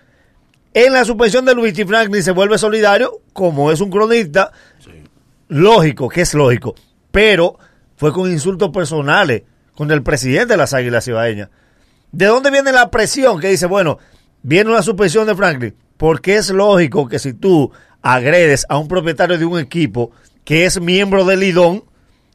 En 0.74 0.94
la 0.94 1.06
suspensión 1.06 1.46
de 1.46 1.54
Luigi 1.54 1.86
Franklin 1.86 2.24
se 2.24 2.32
vuelve 2.32 2.58
solidario, 2.58 3.22
como 3.34 3.72
es 3.72 3.82
un 3.82 3.92
cronista, 3.92 4.52
lógico, 5.48 6.10
que 6.10 6.22
es 6.22 6.34
lógico, 6.34 6.74
pero 7.12 7.60
fue 7.96 8.12
con 8.12 8.32
insultos 8.32 8.72
personales 8.72 9.44
con 9.76 9.92
el 9.92 10.02
presidente 10.02 10.54
de 10.54 10.58
las 10.58 10.74
Águilas 10.74 11.08
Ibaeñas. 11.08 11.50
¿De 12.12 12.26
dónde 12.26 12.50
viene 12.50 12.72
la 12.72 12.90
presión 12.90 13.40
que 13.40 13.50
dice, 13.50 13.68
bueno, 13.68 14.00
viene 14.42 14.72
una 14.72 14.82
suspensión 14.82 15.28
de 15.28 15.36
Franklin? 15.36 15.76
Porque 15.98 16.38
es 16.38 16.50
lógico 16.50 17.08
que 17.08 17.20
si 17.20 17.34
tú 17.34 17.72
agredes 18.02 18.66
a 18.70 18.80
un 18.80 18.88
propietario 18.88 19.38
de 19.38 19.46
un 19.46 19.60
equipo 19.60 20.10
que 20.44 20.66
es 20.66 20.82
miembro 20.82 21.26
del 21.26 21.42
Lidón, 21.42 21.84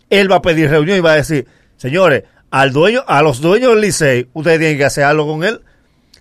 él 0.09 0.31
va 0.31 0.37
a 0.37 0.43
pedir 0.43 0.71
reunión 0.71 0.99
y 0.99 1.01
va 1.01 1.15
a 1.15 1.17
decir, 1.17 1.49
señores, 1.77 2.25
al 2.51 2.73
dueño, 2.73 3.05
a 3.07 3.23
los 3.23 3.41
dueños 3.41 3.73
del 3.73 3.81
Licey, 3.81 4.29
ustedes 4.33 4.59
tienen 4.59 4.79
que 4.79 4.85
hacer 4.85 5.05
algo 5.05 5.27
con 5.27 5.45
él. 5.45 5.61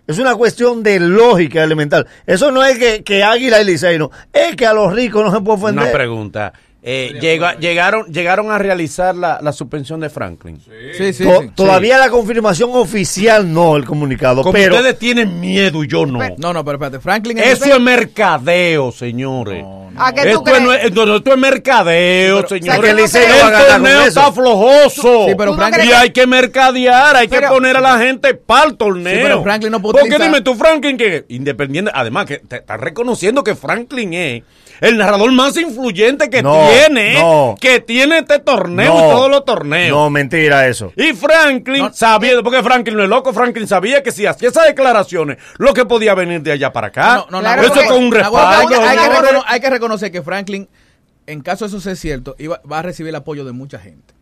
Es 0.08 0.20
una 0.20 0.36
cuestión 0.36 0.84
de 0.84 1.00
lógica 1.00 1.64
elemental. 1.64 2.06
Eso 2.28 2.52
no 2.52 2.64
es 2.64 2.78
que, 2.78 3.24
Águila 3.24 3.62
y 3.62 3.66
Licey, 3.66 3.98
no. 3.98 4.12
Es 4.32 4.56
que 4.56 4.68
a 4.68 4.74
los 4.74 4.94
ricos 4.94 5.24
no 5.24 5.32
se 5.32 5.42
puede 5.42 5.58
ofender. 5.58 5.84
Una 5.86 5.92
pregunta. 5.92 6.54
Eh, 6.88 7.18
llega- 7.20 7.56
llegaron, 7.58 8.06
llegaron 8.14 8.52
a 8.52 8.60
realizar 8.60 9.16
la, 9.16 9.40
la 9.42 9.52
suspensión 9.52 10.00
de 10.02 10.10
Franklin. 10.12 10.62
Sí, 10.96 11.14
sí, 11.14 11.24
To- 11.24 11.42
sí. 11.42 11.50
Todavía 11.56 11.98
la 11.98 12.10
confirmación 12.12 12.70
oficial 12.74 13.52
no, 13.52 13.76
el 13.76 13.86
comunicado. 13.86 14.44
Como 14.44 14.54
pero 14.54 14.76
ustedes 14.76 15.00
tienen 15.00 15.40
miedo 15.40 15.84
y 15.84 15.88
yo 15.88 16.06
no. 16.06 16.20
No, 16.38 16.54
no, 16.54 16.64
pero 16.64 16.76
espérate. 16.78 17.00
Franklin 17.00 17.40
Eso 17.40 17.66
es 17.66 17.80
mercadeo, 17.80 18.92
señores. 18.92 19.66
¿A 19.98 20.14
qué 20.14 20.24
tú 20.24 20.28
Esto, 20.28 20.44
crees? 20.44 20.62
no 20.62 20.74
es, 20.74 20.84
esto 20.86 21.32
es 21.34 21.38
mercadeo, 21.38 22.38
o 22.38 22.48
sea, 22.48 22.60
señores. 22.60 23.16
el 23.16 23.68
torneo 23.68 24.02
está 24.02 24.32
flojoso. 24.32 25.26
Sí, 25.28 25.34
pero 25.38 25.52
¿Tú 25.52 25.58
no 25.58 25.64
Franklin- 25.68 25.90
y 25.90 25.92
hay 25.94 26.10
que 26.12 26.28
mercadear, 26.28 27.16
hay 27.16 27.28
Pero- 27.28 27.48
que 27.48 27.54
poner 27.54 27.78
a 27.78 27.82
la 27.82 27.98
gente 27.98 28.34
para 28.36 28.68
el 28.68 28.78
torneo. 28.78 29.14
Sí, 29.14 29.20
pero 29.24 29.42
Franklin 29.44 29.72
no 29.72 29.82
puede 29.82 30.00
Porque 30.02 30.20
dime 30.20 30.42
tú, 30.42 30.54
Franklin, 30.56 30.98
que 30.98 31.26
independiente, 31.30 31.92
además 31.94 32.26
que 32.26 32.40
te 32.40 32.58
estás 32.58 32.80
reconociendo 32.80 33.44
que 33.44 33.56
Franklin 33.56 34.14
es 34.14 34.44
el 34.82 34.98
narrador 34.98 35.32
más 35.32 35.56
influyente 35.56 36.30
que 36.30 36.44
No, 36.44 36.68
tiene, 36.88 37.14
no. 37.20 37.56
que 37.60 37.80
tiene 37.80 38.20
este 38.20 38.40
torneo 38.40 38.94
No. 38.94 39.00
y 39.00 39.12
todos 39.12 39.30
los 39.32 39.46
torneos. 39.46 39.90
no, 39.98 40.10
mentira 40.10 40.68
eso. 40.68 40.92
Y 40.96 41.14
Franklin 41.14 41.84
No. 41.84 41.94
sabía, 41.94 42.42
porque 42.44 42.62
Franklin 42.64 42.98
no 42.98 43.04
es 43.04 43.10
loco, 43.10 43.34
Franklin 43.34 43.68
sabía 43.68 44.02
que 44.04 44.12
si 44.12 44.26
hacía 44.26 44.50
esas 44.50 44.66
declaraciones, 44.68 45.38
lo 45.58 45.74
que 45.74 45.86
podía 45.86 46.14
venir 46.16 46.42
de 46.42 46.52
allá 46.52 46.72
para 46.74 46.88
acá. 46.88 47.16
No, 47.16 47.26
no, 47.32 47.40
Claro, 47.40 47.62
Eso 47.64 47.74
con 47.88 48.04
un 48.06 48.12
respaldo. 48.12 48.40
hay, 48.48 48.68
que 48.68 48.76
señores. 48.76 49.22
recono- 49.22 49.44
hay 49.48 49.60
que 49.60 49.70
reconocer 49.70 50.12
que 50.12 50.22
Franklin, 50.22 50.68
en 51.28 51.42
caso 51.42 51.66
de 51.66 51.70
eso 51.70 51.80
sea 51.80 51.96
cierto, 51.96 52.36
iba, 52.40 52.62
va 52.72 52.80
a 52.80 52.82
recibir 52.82 53.10
el 53.10 53.16
apoyo 53.16 53.46
de 53.46 53.52
mucha 53.52 53.80
gente. 53.80 54.14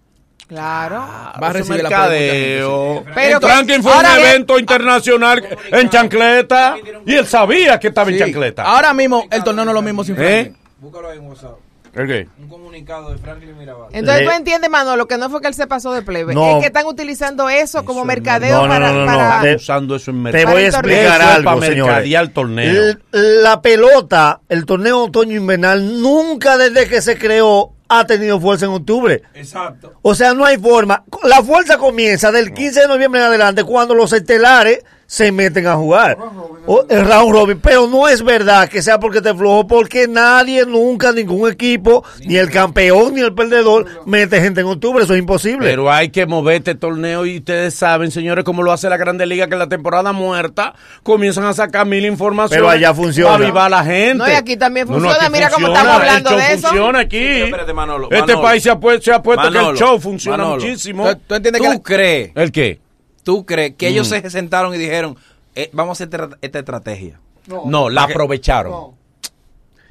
Claro. 0.47 0.97
Va 0.97 1.47
a 1.47 1.53
recibir 1.53 1.79
el 1.79 1.85
apoyo 1.87 2.09
de 2.09 2.19
mucha 2.19 2.33
gente, 2.33 2.59
mercadeo. 2.59 3.03
sí. 3.05 3.11
Pero 3.15 3.41
Franklin 3.41 3.83
fue 3.83 3.93
un 3.97 4.05
evento 4.05 4.59
internacional 4.59 5.57
en 5.71 5.89
chancleta 5.89 6.75
y 7.05 7.13
él 7.15 7.25
sabía 7.27 7.79
que 7.79 7.87
estaba 7.87 8.11
en 8.11 8.19
chancleta. 8.19 8.63
Ahora 8.63 8.93
mismo 8.93 9.25
el 9.31 9.43
torneo 9.43 9.65
no 9.65 9.71
es 9.71 9.75
lo 9.75 9.81
mismo 9.81 10.03
sin 10.03 10.15
¿Eh? 10.15 10.17
Franklin. 10.17 10.57
Búscalo 10.79 11.09
ahí 11.09 11.17
en 11.17 11.27
WhatsApp. 11.27 11.55
¿El 11.95 12.07
qué? 12.07 12.27
Un 12.41 12.47
comunicado 12.49 13.11
de 13.11 13.17
Franklin 13.19 13.55
Mirabal. 13.57 13.89
Entonces 13.91 14.25
tú 14.25 14.31
entiendes, 14.31 14.69
Manolo, 14.69 15.07
que 15.07 15.17
no 15.17 15.29
fue 15.29 15.41
que 15.41 15.47
él 15.47 15.53
se 15.53 15.67
pasó 15.67 15.93
de 15.93 16.01
plebe, 16.01 16.33
No. 16.33 16.55
es 16.55 16.61
que 16.61 16.65
están 16.67 16.87
utilizando 16.87 17.49
eso 17.49 17.85
como 17.85 18.03
mercadeo 18.03 18.55
no, 18.57 18.63
no, 18.63 18.67
para... 18.69 18.91
no, 18.91 18.99
no, 19.01 19.05
para- 19.05 19.41
Te- 19.41 19.55
usando 19.55 19.95
eso 19.95 20.09
en 20.11 20.17
Te 20.17 20.31
mercado. 20.31 20.53
voy 20.55 20.63
a 20.63 20.67
explicar 20.67 21.21
algo, 21.21 21.43
para 21.51 21.61
señores. 21.67 21.85
mercadear 21.93 22.23
el 22.23 22.31
torneo. 22.33 22.95
La 23.11 23.61
pelota, 23.61 24.41
el 24.49 24.65
torneo 24.65 25.03
otoño-invernal, 25.03 26.01
nunca 26.01 26.57
desde 26.57 26.87
que 26.87 27.01
se 27.01 27.17
creó 27.17 27.73
ha 27.89 28.07
tenido 28.07 28.39
fuerza 28.39 28.65
en 28.65 28.71
octubre. 28.71 29.21
Exacto. 29.35 29.93
O 30.01 30.15
sea, 30.15 30.33
no 30.33 30.45
hay 30.45 30.57
forma. 30.57 31.03
La 31.23 31.43
fuerza 31.43 31.77
comienza 31.77 32.31
del 32.31 32.51
15 32.53 32.81
de 32.81 32.87
noviembre 32.87 33.21
en 33.21 33.27
adelante 33.27 33.63
cuando 33.63 33.93
los 33.93 34.13
estelares 34.13 34.79
se 35.13 35.31
meten 35.31 35.67
a 35.67 35.75
jugar. 35.75 36.17
O- 36.65 36.85
el 36.89 37.05
round 37.05 37.31
robin. 37.31 37.59
Pero 37.59 37.85
no 37.85 38.07
es 38.07 38.23
verdad 38.23 38.67
que 38.67 38.81
sea 38.81 38.99
porque 38.99 39.21
te 39.21 39.31
flojo, 39.35 39.67
porque 39.67 40.07
nadie, 40.07 40.65
nunca, 40.65 41.11
ningún 41.11 41.51
equipo, 41.51 42.03
ni 42.25 42.37
el 42.37 42.49
campeón 42.49 43.13
ni 43.13 43.21
el 43.21 43.31
perdedor, 43.35 43.85
mete 44.07 44.41
gente 44.41 44.61
en 44.61 44.67
octubre. 44.67 45.03
Eso 45.03 45.13
es 45.13 45.19
imposible. 45.19 45.69
Pero 45.69 45.91
hay 45.91 46.09
que 46.09 46.25
mover 46.25 46.55
este 46.55 46.73
torneo 46.73 47.27
y 47.27 47.37
ustedes 47.37 47.75
saben, 47.75 48.09
señores, 48.09 48.43
cómo 48.43 48.63
lo 48.63 48.71
hace 48.71 48.89
la 48.89 48.97
Grande 48.97 49.27
Liga, 49.27 49.45
que 49.45 49.53
en 49.53 49.59
la 49.59 49.69
temporada 49.69 50.13
muerta 50.13 50.73
comienzan 51.03 51.43
a 51.45 51.53
sacar 51.53 51.85
mil 51.85 52.05
informaciones. 52.05 52.57
Pero 52.57 52.69
allá 52.71 52.91
funciona. 52.91 53.33
Para 53.33 53.43
avivar 53.43 53.65
a 53.67 53.69
la 53.69 53.83
gente. 53.83 54.15
No, 54.17 54.27
y 54.27 54.31
aquí 54.33 54.57
también 54.57 54.87
funciona. 54.87 55.15
aquí 55.15 55.31
Mira 55.31 55.49
cómo 55.51 55.67
funciona. 55.67 55.79
estamos 55.91 56.01
hablando 56.01 56.29
El 56.31 56.35
show 56.39 56.47
de 56.47 56.53
eso. 56.55 56.67
funciona 56.69 56.99
aquí. 57.01 57.17
Sí, 57.19 57.23
pero 57.33 57.45
espérate, 57.45 57.73
Manolo, 57.73 58.07
este 58.09 58.19
Manolo. 58.21 58.41
país 58.41 58.63
se 58.63 58.69
ha, 58.71 58.75
pu- 58.79 58.99
se 58.99 59.13
ha 59.13 59.21
puesto 59.21 59.43
que 59.43 59.49
Manolo, 59.57 59.69
el 59.73 59.77
show 59.77 59.99
funciona 59.99 60.37
Manolo. 60.37 60.55
muchísimo. 60.63 61.07
¿Tú, 61.13 61.21
tú 61.27 61.35
entiendes 61.35 61.61
¿Tú 61.61 61.67
que 61.69 61.73
la- 61.75 61.83
crees? 61.83 62.31
¿El 62.33 62.51
qué? 62.51 62.79
¿Tú 63.23 63.45
crees 63.45 63.73
que 63.77 63.87
Mm. 63.87 63.91
ellos 63.91 64.07
se 64.07 64.29
sentaron 64.29 64.73
y 64.75 64.77
dijeron, 64.77 65.17
eh, 65.55 65.69
vamos 65.73 65.99
a 65.99 66.03
hacer 66.03 66.21
esta, 66.21 66.37
esta 66.41 66.59
estrategia? 66.59 67.19
No, 67.65 67.89
la 67.89 68.03
aprovecharon. 68.03 69.01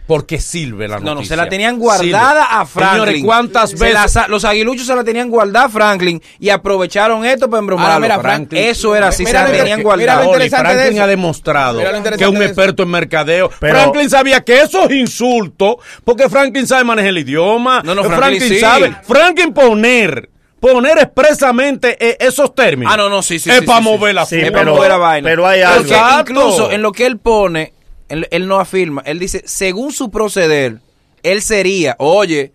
Porque 0.05 0.41
sirve 0.41 0.89
la 0.89 0.97
noticia. 0.97 1.15
No, 1.15 1.21
no, 1.21 1.25
se 1.27 1.37
la 1.37 1.49
tenían 1.49 1.79
guardada 1.79 2.43
Sirve. 2.43 2.61
a 2.61 2.67
Franklin. 2.67 2.93
Señores, 3.05 3.25
¿cuántas 3.25 3.79
veces? 3.79 4.15
la 4.17 4.27
los 4.29 4.45
aguiluchos 4.45 4.85
se 4.85 4.97
la 4.97 5.05
tenían 5.05 5.31
guardada 5.31 5.67
a 5.67 5.69
Franklin 5.69 6.21
y 6.41 6.49
aprovecharon 6.51 7.25
esto 7.25 7.49
para 7.49 7.61
embromarlo. 7.61 7.93
Ahora, 7.95 8.01
mira, 8.01 8.19
Franklin- 8.21 8.63
Eso 8.65 8.97
era 8.97 9.09
así, 9.09 9.25
se 9.25 9.33
la 9.33 9.47
lo 9.49 9.57
tenían 9.57 9.81
guardada. 9.81 10.17
mira 10.17 10.25
lo 10.25 10.31
Oli, 10.33 10.45
de 10.45 10.51
Franklin 10.51 10.93
eso. 10.95 11.03
ha 11.05 11.07
demostrado 11.07 11.79
que 11.79 12.25
es 12.25 12.29
un 12.29 12.39
de 12.41 12.47
experto 12.47 12.83
en 12.83 12.91
mercadeo. 12.91 13.49
Pero- 13.61 13.75
Franklin 13.79 14.11
sabía 14.11 14.43
que 14.43 14.61
eso 14.63 14.85
es 14.89 14.91
insulto, 14.91 15.79
porque 16.05 16.29
Franklin 16.29 16.67
sabe 16.67 16.83
manejar 16.83 17.11
el 17.11 17.19
idioma. 17.19 17.81
No, 17.85 17.95
no, 17.95 18.03
Franklin 18.03 18.41
sí. 18.43 18.59
sabe. 18.59 18.97
Franklin 19.05 19.55
poner, 19.55 20.29
poner 20.63 20.97
expresamente 20.99 21.97
eh, 21.99 22.17
esos 22.21 22.55
términos. 22.55 22.93
Ah, 22.95 22.97
no, 22.97 23.09
no, 23.09 23.21
sí, 23.21 23.39
sí, 23.41 23.51
Es 23.51 23.59
sí, 23.59 23.67
para 23.67 23.79
sí, 23.81 23.85
sí. 23.85 23.91
mover 23.91 24.15
la 24.15 24.25
Sí, 24.27 24.37
Es 24.39 24.51
para 24.53 24.63
pero- 24.63 24.77
mover 24.77 24.91
la 24.91 24.97
vaina. 24.97 25.29
pero 25.29 25.47
hay 25.47 25.61
Porque 25.77 25.95
algo. 25.95 26.21
incluso 26.21 26.71
en 26.71 26.83
lo 26.83 26.93
que 26.93 27.05
él 27.05 27.19
pone, 27.19 27.75
él, 28.09 28.29
él 28.31 28.47
no 28.47 28.61
afirma, 28.61 29.03
él 29.05 29.19
dice, 29.19 29.43
según 29.45 29.93
su 29.93 30.11
proceder, 30.13 30.79
él 31.25 31.43
sería, 31.43 31.97
oye, 31.99 32.53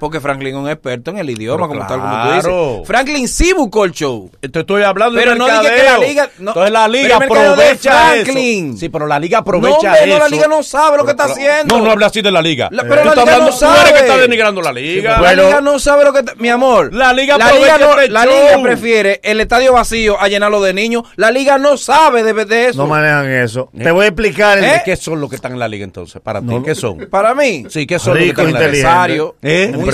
porque 0.00 0.18
Franklin 0.20 0.54
es 0.56 0.60
un 0.60 0.68
experto 0.68 1.10
en 1.12 1.18
el 1.18 1.30
idioma, 1.30 1.68
Pero 1.68 1.68
como 1.68 1.86
tal, 1.86 2.00
como 2.00 2.10
tú 2.22 2.28
claro. 2.40 2.70
dices. 2.72 2.86
Franklin 2.88 3.28
sí 3.28 3.52
buscó 3.52 3.84
el 3.84 3.92
show. 3.92 4.30
Te 4.40 4.58
estoy 4.58 4.82
hablando 4.82 5.16
Pero 5.18 5.32
de 5.34 5.38
no 5.38 5.46
mercadeo. 5.46 5.76
que 5.76 5.82
la 5.84 5.98
liga- 5.98 6.30
no, 6.38 6.50
Entonces 6.50 6.72
la 6.72 6.88
liga 6.88 7.16
aprovecha 7.16 7.92
Franklin. 7.92 8.70
eso. 8.70 8.78
Sí, 8.78 8.88
pero 8.88 9.06
la 9.06 9.18
liga 9.20 9.38
No, 9.38 9.42
aprovecha 9.42 9.90
no, 9.90 9.94
eso. 9.96 10.18
la 10.18 10.28
liga 10.28 10.48
no 10.48 10.62
sabe 10.62 10.96
lo 10.96 11.04
que 11.04 11.10
está 11.12 11.24
haciendo. 11.24 11.78
No, 11.78 11.84
no 11.84 11.90
habla 11.92 12.06
así 12.06 12.22
de 12.22 12.30
la 12.32 12.42
liga. 12.42 12.68
La- 12.72 12.82
pero 12.82 12.96
la 12.96 13.02
liga 13.02 13.22
hablando- 13.22 13.50
no 13.50 13.58
tú 13.58 13.64
eres 13.66 13.82
que 13.84 13.88
sabe. 13.90 14.00
está 14.00 14.16
denigrando 14.16 14.62
la 14.62 14.72
liga. 14.72 15.12
La 15.12 15.18
Bueno. 15.18 15.42
liga 15.44 15.60
no 15.60 15.78
sabe 15.78 16.04
lo 16.04 16.12
que... 16.12 16.18
está- 16.20 16.34
Mi 16.36 16.48
amor. 16.48 16.92
La 16.94 17.12
liga 17.12 17.36
la 17.38 17.52
liga, 17.52 17.78
no- 17.78 17.90
este 18.00 18.08
la 18.10 18.24
liga 18.26 18.62
prefiere 18.62 19.20
el 19.22 19.40
estadio 19.40 19.72
vacío 19.74 20.20
a 20.20 20.28
llenarlo 20.28 20.60
de 20.62 20.72
niños. 20.72 21.04
La 21.16 21.30
liga 21.30 21.58
no 21.58 21.76
sabe 21.76 22.22
de, 22.22 22.32
de 22.44 22.66
eso. 22.68 22.78
no 22.78 22.86
manejan 22.86 23.30
eso. 23.30 23.70
Te 23.76 23.90
voy 23.90 24.04
a 24.04 24.08
explicar. 24.08 24.58
el- 24.58 24.64
¿Eh? 24.64 24.82
¿Qué 24.84 24.96
son 24.96 25.20
los 25.20 25.28
que 25.28 25.36
están 25.36 25.52
en 25.52 25.58
la 25.58 25.68
liga 25.68 25.84
entonces? 25.84 26.20
Para 26.22 26.40
ti, 26.40 26.46
No. 26.46 26.62
¿qué 26.62 26.74
son? 26.74 27.06
Para 27.10 27.34
mí. 27.34 27.66
Sí, 27.68 27.86
¿qué 27.86 27.98
son 27.98 28.14
los 28.14 28.22
que 28.24 28.30
están 28.30 28.46
en 28.48 28.52
la 28.54 28.68
liga? 28.68 29.06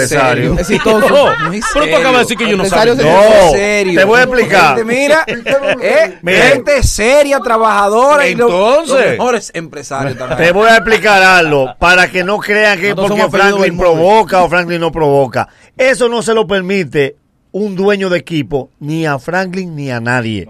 Empresario. 0.02 0.56
Serio. 0.56 0.60
Exitoso. 0.60 1.08
No, 1.08 1.48
Muy 1.48 1.60
pero 1.74 1.86
tú 1.86 1.96
acabas 1.96 2.12
de 2.12 2.18
decir 2.20 2.36
que 2.38 2.48
yo 2.50 2.56
no 2.56 2.64
sabía. 2.64 2.94
No, 2.94 3.50
serio. 3.52 3.98
te 4.00 4.04
voy 4.04 4.18
a 4.20 4.22
explicar. 4.22 4.76
Gente, 4.76 4.84
mira, 4.84 5.24
eh, 5.82 6.18
Mira. 6.22 6.42
gente 6.48 6.82
seria, 6.82 7.40
trabajadora 7.40 8.26
y 8.28 8.34
los- 8.34 8.50
Entonces. 8.50 8.96
los 9.06 9.10
mejores 9.10 9.50
empresarios 9.54 10.16
también. 10.18 10.38
Te 10.38 10.52
voy 10.52 10.68
a 10.68 10.76
explicar 10.76 11.22
algo 11.22 11.74
para 11.78 12.10
que 12.10 12.24
no 12.24 12.38
crean 12.38 12.78
que 12.80 12.90
es 12.90 12.96
Nosotros 12.96 13.20
porque 13.20 13.36
Franklin 13.38 13.76
provoca 13.78 14.42
o 14.42 14.48
Franklin 14.48 14.80
no 14.80 14.90
provoca. 14.92 15.48
Eso 15.76 16.08
no 16.08 16.22
se 16.22 16.34
lo 16.34 16.46
permite 16.46 17.16
un 17.52 17.74
dueño 17.74 18.10
de 18.10 18.18
equipo, 18.18 18.70
ni 18.80 19.06
a 19.06 19.18
Franklin 19.18 19.74
ni 19.74 19.90
a 19.90 20.00
nadie. 20.00 20.46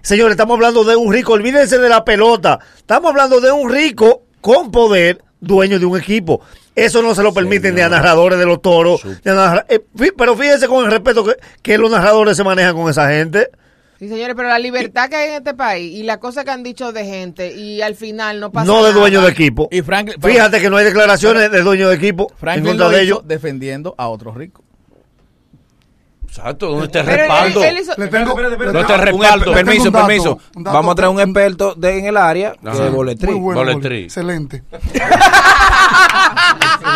Señores, 0.00 0.32
estamos 0.32 0.54
hablando 0.56 0.82
de 0.82 0.96
un 0.96 1.12
rico, 1.12 1.32
olvídense 1.34 1.78
de 1.78 1.88
la 1.88 2.04
pelota. 2.04 2.58
Estamos 2.76 3.10
hablando 3.10 3.40
de 3.40 3.52
un 3.52 3.70
rico 3.70 4.22
con 4.40 4.70
poder, 4.72 5.22
dueño 5.42 5.78
de 5.78 5.84
un 5.84 5.98
equipo. 5.98 6.40
Eso 6.74 7.02
no 7.02 7.14
se 7.14 7.22
lo 7.22 7.34
permiten 7.34 7.74
ni 7.74 7.82
a 7.82 7.88
narradores 7.90 8.38
de 8.38 8.46
los 8.46 8.62
toros. 8.62 9.04
ni 9.04 9.30
a 9.30 9.34
narra- 9.34 9.66
eh, 9.68 9.80
pero 10.16 10.34
fíjense 10.36 10.66
con 10.68 10.84
el 10.86 10.90
respeto 10.90 11.22
que, 11.24 11.36
que 11.60 11.76
los 11.76 11.90
narradores 11.90 12.36
se 12.36 12.44
manejan 12.44 12.74
con 12.74 12.88
esa 12.90 13.10
gente. 13.10 13.50
Sí, 13.98 14.08
señores, 14.08 14.34
pero 14.34 14.48
la 14.48 14.58
libertad 14.58 15.08
que 15.08 15.14
hay 15.16 15.28
en 15.28 15.34
este 15.36 15.54
país 15.54 15.94
y 15.96 16.02
la 16.02 16.18
cosa 16.18 16.42
que 16.44 16.50
han 16.50 16.62
dicho 16.64 16.90
de 16.92 17.04
gente 17.04 17.54
y 17.54 17.82
al 17.82 17.94
final 17.94 18.40
no 18.40 18.50
pasa 18.50 18.66
No 18.66 18.78
de 18.82 18.88
nada. 18.90 18.94
dueño 19.00 19.20
de 19.22 19.30
equipo. 19.30 19.68
Y 19.70 19.82
Franklin, 19.82 20.16
pero 20.20 20.32
Fíjate 20.34 20.60
que 20.60 20.70
no 20.70 20.76
hay 20.76 20.84
declaraciones 20.86 21.52
de 21.52 21.60
dueño 21.62 21.88
de 21.88 21.94
equipo 21.96 22.26
en 22.42 22.64
contra 22.64 22.86
lo 22.86 22.90
de 22.90 23.02
ellos. 23.02 23.20
defendiendo 23.28 23.94
a 23.98 24.08
otros 24.08 24.34
ricos. 24.36 24.64
Exacto, 26.34 26.70
¿dónde 26.70 26.86
está 26.86 27.00
el 27.00 27.06
respaldo? 27.06 27.62
él 27.62 27.78
hizo- 27.78 27.92
Le 27.98 28.08
tengo, 28.08 28.40
le 28.40 28.48
¿Dónde 28.56 28.80
está 28.80 28.94
el 28.94 29.00
tengo- 29.04 29.16
Un 29.18 29.22
respaldo? 29.22 29.52
permiso, 29.52 29.90
dato, 29.90 30.06
permiso. 30.06 30.38
dato 30.56 30.72
Vamos 30.72 30.92
a 30.92 30.94
traer 30.94 31.12
un 31.12 31.20
experto 31.20 31.74
de, 31.74 31.98
en 31.98 32.06
el 32.06 32.16
área 32.16 32.54
Ajá. 32.64 32.84
de 32.84 32.88
boletrí. 32.90 33.34
Bueno, 33.34 33.60
Boletrí. 33.60 34.04
Excelente. 34.04 34.62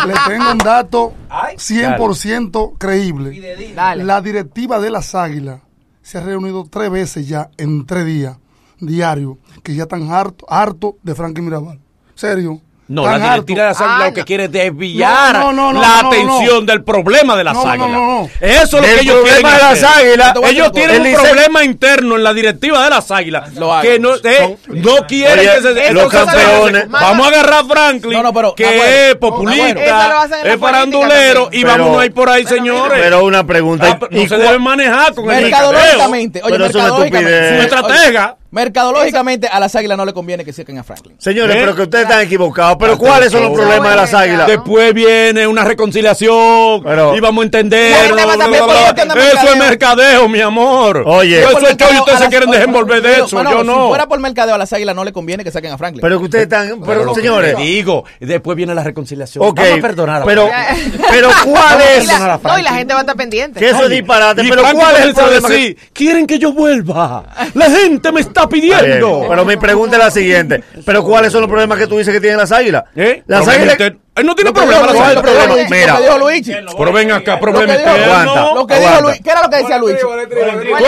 Le 0.07 0.13
tengo 0.27 0.51
un 0.51 0.57
dato 0.57 1.13
100% 1.55 2.77
creíble. 2.79 3.73
Dale. 3.75 4.03
La 4.03 4.21
directiva 4.21 4.79
de 4.79 4.89
las 4.89 5.13
Águilas 5.15 5.59
se 6.01 6.17
ha 6.17 6.21
reunido 6.21 6.65
tres 6.69 6.89
veces 6.89 7.27
ya 7.27 7.49
en 7.57 7.85
tres 7.85 8.05
días 8.05 8.37
diarios, 8.79 9.37
que 9.63 9.75
ya 9.75 9.83
están 9.83 10.11
harto, 10.11 10.45
harto 10.49 10.97
de 11.03 11.13
Frankie 11.15 11.41
Mirabal. 11.41 11.79
¿Serio? 12.15 12.61
No, 12.89 13.05
la 13.05 13.17
directiva 13.19 13.63
de 13.63 13.67
las 13.69 13.81
Ah, 13.81 13.83
águilas 13.95 14.07
lo 14.09 14.13
que 14.15 14.23
quiere 14.23 14.43
es 14.45 14.51
desviar 14.51 15.35
No, 15.39 15.51
no, 15.51 15.73
no, 15.73 15.81
la 15.81 15.87
no, 15.87 16.03
no, 16.03 16.07
atención 16.09 16.65
del 16.65 16.83
problema 16.83 17.35
de 17.35 17.43
las 17.43 17.57
águilas. 17.57 17.89
no, 17.89 18.21
no. 18.21 18.29
Eso 18.39 18.63
es 18.63 18.71
lo 18.73 18.79
que 18.81 18.93
ellos 19.01 19.15
quieren 19.23 19.41
problema 19.41 19.51
de 19.51 19.63
las 19.63 19.83
águilas. 19.83 20.33
Ellos 20.49 20.71
tienen 20.71 21.05
El 21.05 21.13
un 21.15 21.21
problema 21.21 21.63
interno 21.65 22.15
en 22.15 22.23
la 22.23 22.33
directiva 22.33 22.83
de 22.85 22.89
las 22.89 23.11
águilas 23.11 23.49
que 23.81 23.99
no, 23.99 24.15
eh, 24.15 24.57
no 24.67 24.95
quieren 25.07 25.39
Oye, 25.39 25.49
que 25.55 25.61
se 25.61 25.93
los 25.93 26.11
campeones- 26.11 26.89
Vamos 26.89 27.27
a 27.27 27.29
agarrar 27.29 27.53
a 27.59 27.65
Franklin, 27.65 28.13
No, 28.13 28.23
no, 28.23 28.33
pero, 28.33 28.55
que 28.55 29.09
es 29.09 29.15
populista, 29.15 30.25
es 30.45 30.57
farandulero 30.59 31.49
y 31.51 31.63
vámonos 31.63 31.99
ahí 32.01 32.09
por 32.09 32.29
ahí, 32.29 32.45
señores. 32.45 32.99
Pero 33.01 33.23
una 33.25 33.45
pregunta. 33.45 33.87
Ah, 33.91 33.97
pero 33.99 34.15
¿y 34.17 34.23
no 34.23 34.29
se 34.29 34.37
deben 34.37 34.61
manejar 34.61 35.13
con 35.13 35.29
el. 35.31 35.43
Mercadológicamente, 35.43 36.41
oye, 36.41 36.51
Pero 36.51 36.65
es 36.65 36.75
una 36.75 36.83
mercadológicamente. 36.83 37.57
Su 37.57 37.61
estratega. 37.63 38.35
Mercadológicamente 38.49 39.47
a 39.47 39.59
las 39.59 39.75
águilas 39.75 39.97
no 39.97 40.05
le 40.05 40.13
conviene 40.13 40.45
que 40.45 40.53
saquen 40.53 40.77
a 40.77 40.83
Franklin. 40.83 41.15
Señores, 41.19 41.55
¿Eh? 41.55 41.59
pero 41.59 41.75
que 41.75 41.81
ustedes 41.83 42.03
están 42.05 42.21
equivocados. 42.21 42.77
Pero 42.79 42.97
¿cuáles 42.97 43.31
son 43.31 43.43
los 43.43 43.51
problemas 43.51 43.89
de 43.89 43.95
las 43.95 44.13
águilas? 44.13 44.47
Después 44.47 44.93
viene 44.93 45.45
una 45.47 45.63
reconciliación 45.63 46.81
Pero- 46.83 47.15
y 47.15 47.19
vamos 47.19 47.41
a 47.41 47.45
entender. 47.45 48.13
Bla, 48.13 48.23
Eso 48.23 49.51
es 49.53 49.57
mercadeo. 49.57 50.29
mi 50.29 50.39
amor. 50.41 51.03
Oye. 51.05 51.39
eso 51.39 51.49
es 51.49 51.53
show 51.53 51.61
y 51.61 51.65
mercadeo, 51.65 51.99
ustedes 52.01 52.19
se 52.19 52.27
quieren 52.29 52.49
desenvolver 52.51 53.01
de 53.01 53.13
eso. 53.19 53.35
Manolo, 53.35 53.57
Yo 53.57 53.63
no. 53.63 53.81
Si 53.83 53.87
fuera 53.89 54.07
por 54.07 54.19
mercadeo 54.19 54.55
a 54.55 54.57
las 54.57 54.71
águilas 54.73 54.95
no 54.95 55.03
le 55.03 55.11
conviene 55.13 55.43
que 55.43 55.51
saquen 55.51 55.71
a 55.73 55.77
Franklin. 55.77 56.01
Pero 56.01 56.17
que 56.19 56.25
ustedes 56.25 56.43
están. 56.43 56.81
Pero, 56.85 57.13
que 57.13 57.21
señores. 57.21 57.55
te 57.55 57.61
digo, 57.61 58.03
después 58.19 58.55
viene 58.55 58.73
la 58.73 58.83
reconciliación. 58.83 59.43
Ok, 59.45 59.57
Vamos 59.57 59.79
a 59.79 59.81
perdonar. 59.81 60.21
a 60.21 60.25
pero, 60.25 60.49
pero 61.09 61.29
¿cuál 61.45 61.79
Y 61.79 61.99
es? 61.99 62.07
la, 62.07 62.39
no, 62.41 62.59
y 62.59 62.61
la 62.63 62.73
gente 62.73 62.93
va 62.93 62.99
a 62.99 63.03
estar 63.03 63.15
pendiente. 63.15 63.59
Que 63.59 63.69
eso 63.69 63.83
es 63.83 63.89
disparate. 63.89 64.43
Y 64.43 64.49
Pero 64.49 64.63
¿cuál 64.73 64.95
es 64.95 65.01
el 65.05 65.13
problema? 65.13 65.47
que- 65.47 65.53
decir, 65.53 65.77
quieren 65.93 66.25
que 66.27 66.39
yo 66.39 66.53
vuelva. 66.53 67.25
La 67.53 67.69
gente 67.69 68.11
me 68.11 68.21
está 68.21 68.46
Está 68.47 68.77
pidiendo. 68.79 69.25
Pero 69.29 69.45
mi 69.45 69.57
pregunta 69.57 69.97
es 69.97 70.03
la 70.03 70.11
siguiente. 70.11 70.63
¿Pero 70.85 71.03
cuáles 71.03 71.31
son 71.31 71.41
los 71.41 71.49
problemas 71.49 71.77
que 71.77 71.87
tú 71.87 71.97
dices 71.97 72.13
que 72.13 72.19
tienen 72.21 72.37
las 72.37 72.51
águilas? 72.51 72.83
¿Eh? 72.95 73.23
Las 73.27 73.47
águilas. 73.47 73.77
Él 73.79 74.25
no 74.25 74.33
tiene 74.33 74.49
Lo 74.49 74.53
problema. 74.55 74.81
las 74.87 74.95
¿cuál 74.95 75.11
es 75.11 75.17
el 75.17 75.21
Luigi, 75.21 75.29
águilas. 75.29 75.45
problema? 75.45 75.63
lo 75.63 75.69
Mira. 75.69 75.93
Lo 75.93 75.97
que 75.99 76.03
dijo 76.03 76.17
Luigi. 76.17 76.51
Pero 76.79 76.91
ven 76.93 77.11
acá, 77.11 77.33
Lo 77.35 77.39
problema 77.39 77.73
que 77.73 77.79
dijo- 77.79 77.95
interno. 77.95 78.55
Lo 78.55 78.67
que 78.67 78.79
dijo. 78.79 79.01
Luigi. 79.01 79.19
¿Qué 79.21 79.29
era 79.29 79.41
lo 79.43 79.49
que 79.49 79.57
decía 79.57 79.79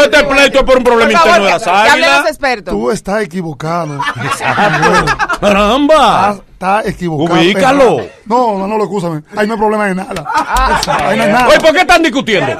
este 0.03 0.23
pleito 0.23 0.57
es 0.59 0.63
por 0.63 0.77
un 0.77 0.83
problema 0.83 1.11
Por 1.11 1.19
favor, 1.19 1.29
interno 1.29 1.45
de 1.45 1.51
las 1.51 1.67
águilas. 1.67 2.63
Tú 2.65 2.89
estás 2.91 3.21
equivocado. 3.21 3.99
Caramba. 5.39 6.29
Estás, 6.31 6.41
estás 6.53 6.87
equivocado. 6.87 7.39
Ubícalo. 7.39 7.97
No, 8.25 8.57
no, 8.57 8.67
no, 8.67 8.83
escúchame. 8.83 9.21
Ahí 9.37 9.47
no 9.47 9.53
hay 9.53 9.59
problema 9.59 9.85
de 9.87 9.95
nada. 9.95 10.25
Ahí 10.87 11.17
no 11.17 11.23
hay 11.23 11.31
nada. 11.31 11.47
Oye, 11.49 11.59
¿por 11.59 11.71
qué 11.71 11.79
están 11.81 12.01
discutiendo? 12.03 12.51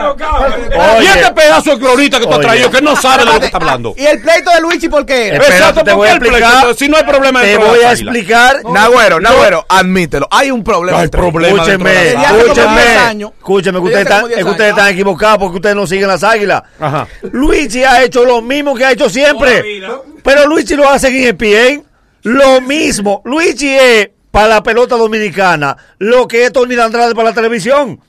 Oye. 0.00 1.04
Y 1.04 1.06
este 1.06 1.32
pedazo 1.32 1.70
de 1.72 1.78
clorita 1.78 2.18
que 2.18 2.24
tú 2.26 2.30
has 2.32 2.38
Oye. 2.38 2.46
traído, 2.46 2.70
que 2.70 2.80
no 2.80 2.96
sabe 2.96 3.24
de 3.24 3.32
lo 3.32 3.40
que 3.40 3.46
está 3.46 3.58
hablando. 3.58 3.94
¿Y 3.96 4.04
el 4.04 4.20
pleito 4.20 4.50
de 4.50 4.60
Luigi 4.60 4.88
por 4.88 5.04
qué 5.06 5.28
Exacto, 5.34 5.80
te 5.84 5.90
¿por 5.90 5.98
voy 6.00 6.08
a 6.08 6.12
el 6.12 6.18
pleito? 6.18 6.36
explicar. 6.36 6.74
Si 6.76 6.88
no 6.88 6.96
hay 6.96 7.04
problema 7.04 7.40
Te 7.42 7.56
voy 7.56 7.80
a 7.80 7.92
explicar. 7.92 8.62
Nagüero, 8.64 9.20
Nagüero, 9.20 9.64
admítelo. 9.68 10.28
Hay 10.30 10.50
un 10.50 10.62
problema. 10.64 11.00
Hay 11.00 11.08
problema 11.08 11.62
Escúcheme, 11.62 12.12
escúcheme, 12.12 12.80
10 12.82 12.96
años. 12.98 13.32
escúcheme, 13.38 13.78
que 13.78 13.84
ustedes 13.84 14.02
están, 14.04 14.20
como 14.20 14.28
10 14.28 14.38
es 14.38 14.44
que 14.44 14.50
ustedes 14.50 14.66
años. 14.72 14.78
están 14.78 14.94
equivocados 14.94 15.38
porque 15.38 15.56
ustedes 15.56 15.76
no 15.76 15.86
siguen 15.86 16.08
las 16.08 16.22
águilas. 16.24 16.62
Ajá. 16.80 17.06
Luigi 17.32 17.84
ha 17.84 18.02
hecho 18.02 18.24
lo 18.24 18.40
mismo 18.42 18.74
que 18.74 18.84
ha 18.84 18.92
hecho 18.92 19.08
siempre. 19.10 19.82
Pero 20.22 20.46
Luigi 20.46 20.74
lo 20.76 20.88
hace 20.88 21.08
en 21.08 21.14
ESPN. 21.24 21.84
Lo 22.22 22.60
mismo. 22.60 23.22
Luigi 23.24 23.68
es 23.74 24.10
para 24.30 24.48
la 24.48 24.62
pelota 24.62 24.96
dominicana 24.96 25.76
lo 25.98 26.28
que 26.28 26.44
es 26.44 26.52
Tony 26.52 26.74
de 26.74 26.82
Andrade 26.82 27.14
para 27.14 27.30
la 27.30 27.34
televisión. 27.34 28.00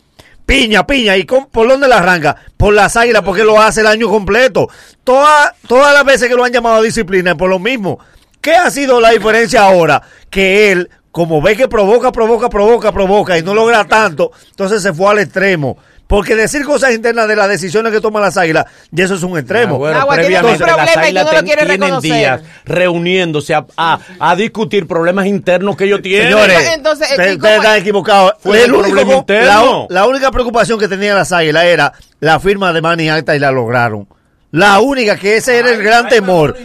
Piña, 0.49 0.87
piña. 0.87 1.15
¿Y 1.15 1.25
con- 1.27 1.45
por 1.45 1.67
dónde 1.67 1.87
la 1.87 1.99
arranca? 1.99 2.35
Por 2.57 2.73
las 2.73 2.97
águilas, 2.97 3.21
porque 3.21 3.43
lo 3.43 3.61
hace 3.61 3.81
el 3.81 3.87
año 3.87 4.09
completo. 4.09 4.67
Toda- 5.03 5.53
todas 5.67 5.93
las 5.93 6.03
veces 6.03 6.27
que 6.27 6.33
lo 6.33 6.43
han 6.43 6.51
llamado 6.51 6.77
a 6.77 6.81
disciplina 6.81 7.37
por 7.37 7.51
lo 7.51 7.59
mismo. 7.59 7.99
¿Qué 8.41 8.55
ha 8.55 8.71
sido 8.71 8.99
la 8.99 9.11
diferencia 9.11 9.61
ahora? 9.61 10.01
Que 10.31 10.71
él, 10.71 10.89
como 11.11 11.41
ve 11.41 11.55
que 11.57 11.67
provoca, 11.67 12.11
provoca, 12.11 12.49
provoca, 12.49 12.91
provoca 12.91 13.37
y 13.37 13.43
no 13.43 13.53
logra 13.53 13.83
tanto, 13.85 14.31
entonces 14.51 14.81
se 14.81 14.93
fue 14.93 15.09
al 15.11 15.19
extremo. 15.19 15.77
Porque 16.07 16.35
decir 16.35 16.65
cosas 16.65 16.91
internas 16.95 17.27
de 17.27 17.35
las 17.35 17.47
decisiones 17.47 17.91
que 17.93 18.01
toman 18.01 18.23
las 18.23 18.35
águilas, 18.35 18.65
y 18.91 18.99
eso 18.99 19.13
es 19.13 19.21
un 19.21 19.37
extremo. 19.37 19.75
Ah, 19.75 19.77
bueno, 19.77 19.99
Agua, 19.99 20.15
tiene 20.15 20.27
previamente 20.39 20.63
un 20.63 20.67
problema 20.69 20.85
las 20.95 20.95
y 20.95 21.13
tú 21.13 21.13
no 21.19 21.23
lo 21.23 21.43
quieres 21.45 21.65
tienen 21.65 21.81
reconocer. 21.81 22.11
días 22.11 22.41
reuniéndose 22.65 23.53
a, 23.53 23.65
a- 23.77 23.99
a 24.19 24.35
discutir 24.35 24.87
problemas 24.87 25.27
internos 25.27 25.75
que 25.75 25.83
ellos 25.83 26.01
tienen. 26.01 26.29
Señores, 26.31 26.71
Entonces, 26.73 27.09
¿y 27.09 27.11
ustedes 27.35 27.57
están 27.57 27.77
equivocados. 27.77 28.33
Fue 28.39 28.63
El 28.63 28.73
único- 28.73 29.23
problema 29.25 29.85
la 29.89 30.07
única 30.07 30.31
preocupación 30.31 30.79
que 30.79 30.87
tenían 30.87 31.15
las 31.15 31.31
águilas 31.31 31.65
era 31.65 31.93
la 32.21 32.39
firma 32.39 32.73
de 32.73 32.81
Manny 32.81 33.09
Acta 33.09 33.35
y 33.35 33.39
la 33.39 33.51
lograron. 33.51 34.07
La 34.51 34.79
única, 34.79 35.15
que 35.15 35.37
ese 35.37 35.59
era 35.59 35.69
el 35.69 35.83
gran 35.83 36.07
temor. 36.09 36.57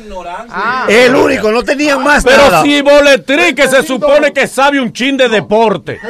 Ah. 0.51 0.87
El 0.89 1.15
único, 1.15 1.53
no 1.53 1.63
tenían 1.63 2.03
más 2.03 2.25
Pero 2.25 2.45
nada. 2.45 2.63
si 2.63 2.81
Boletrí, 2.81 3.55
que 3.55 3.69
se 3.69 3.83
supone 3.83 4.33
que 4.33 4.47
sabe 4.47 4.81
un 4.81 4.91
chin 4.93 5.19
de 5.19 5.29
deporte, 5.29 6.01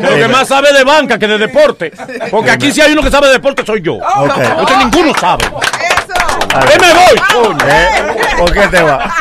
lo 0.00 0.08
que 0.16 0.28
más 0.28 0.48
sabe 0.48 0.72
de 0.72 0.82
banca 0.82 1.18
que 1.18 1.26
de 1.26 1.36
deporte, 1.36 1.92
porque 2.30 2.50
aquí 2.50 2.72
si 2.72 2.80
hay 2.80 2.92
uno 2.92 3.02
que 3.02 3.10
sabe 3.10 3.26
de 3.26 3.34
deporte 3.34 3.66
soy 3.66 3.82
yo. 3.82 3.96
Ok. 3.96 4.32
Porque 4.56 4.76
ninguno 4.78 5.12
sabe. 5.20 5.44
Eso. 5.44 6.48
¿Qué 6.48 6.78
me 6.78 6.92
voy? 6.94 7.58
¿Eh? 7.68 7.88
¿Por 8.38 8.52
qué 8.52 8.66
te 8.68 8.82
va? 8.82 9.14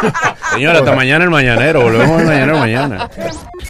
Señora, 0.53 0.79
hasta 0.79 0.95
mañana 0.95 1.25
el 1.25 1.29
mañanero. 1.29 1.81
Volvemos 1.81 2.19
al 2.21 2.25
mañanero 2.27 2.57
mañana. 2.59 3.09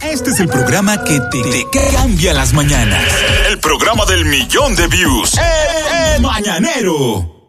Este 0.02 0.30
es 0.30 0.38
el 0.40 0.48
programa 0.48 1.02
que 1.02 1.18
te, 1.32 1.42
te 1.42 1.66
cambia 1.96 2.32
las 2.32 2.52
mañanas. 2.52 3.02
El 3.50 3.58
programa 3.58 4.04
del 4.06 4.24
millón 4.24 4.76
de 4.76 4.86
views. 4.86 5.36
El, 5.36 6.14
el 6.16 6.22
mañanero. 6.22 7.39